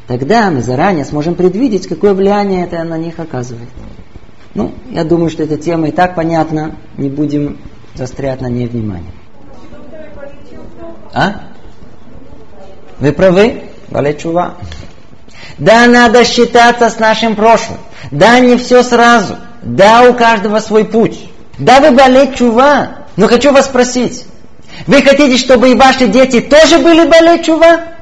[0.08, 3.70] Тогда мы заранее сможем предвидеть, какое влияние это на них оказывает.
[4.56, 7.60] Ну, я думаю, что эта тема и так понятна, не будем
[7.94, 9.12] застрять на ней внимание.
[11.14, 11.42] А?
[13.00, 14.56] Вы правы, Валечува.
[15.60, 17.78] Да, надо считаться с нашим прошлым.
[18.12, 19.38] Да, не все сразу.
[19.62, 21.30] Да, у каждого свой путь.
[21.60, 23.06] Да, вы болеть чува.
[23.16, 24.26] Но хочу вас спросить.
[24.88, 27.93] Вы хотите, чтобы и ваши дети тоже были болеть чува?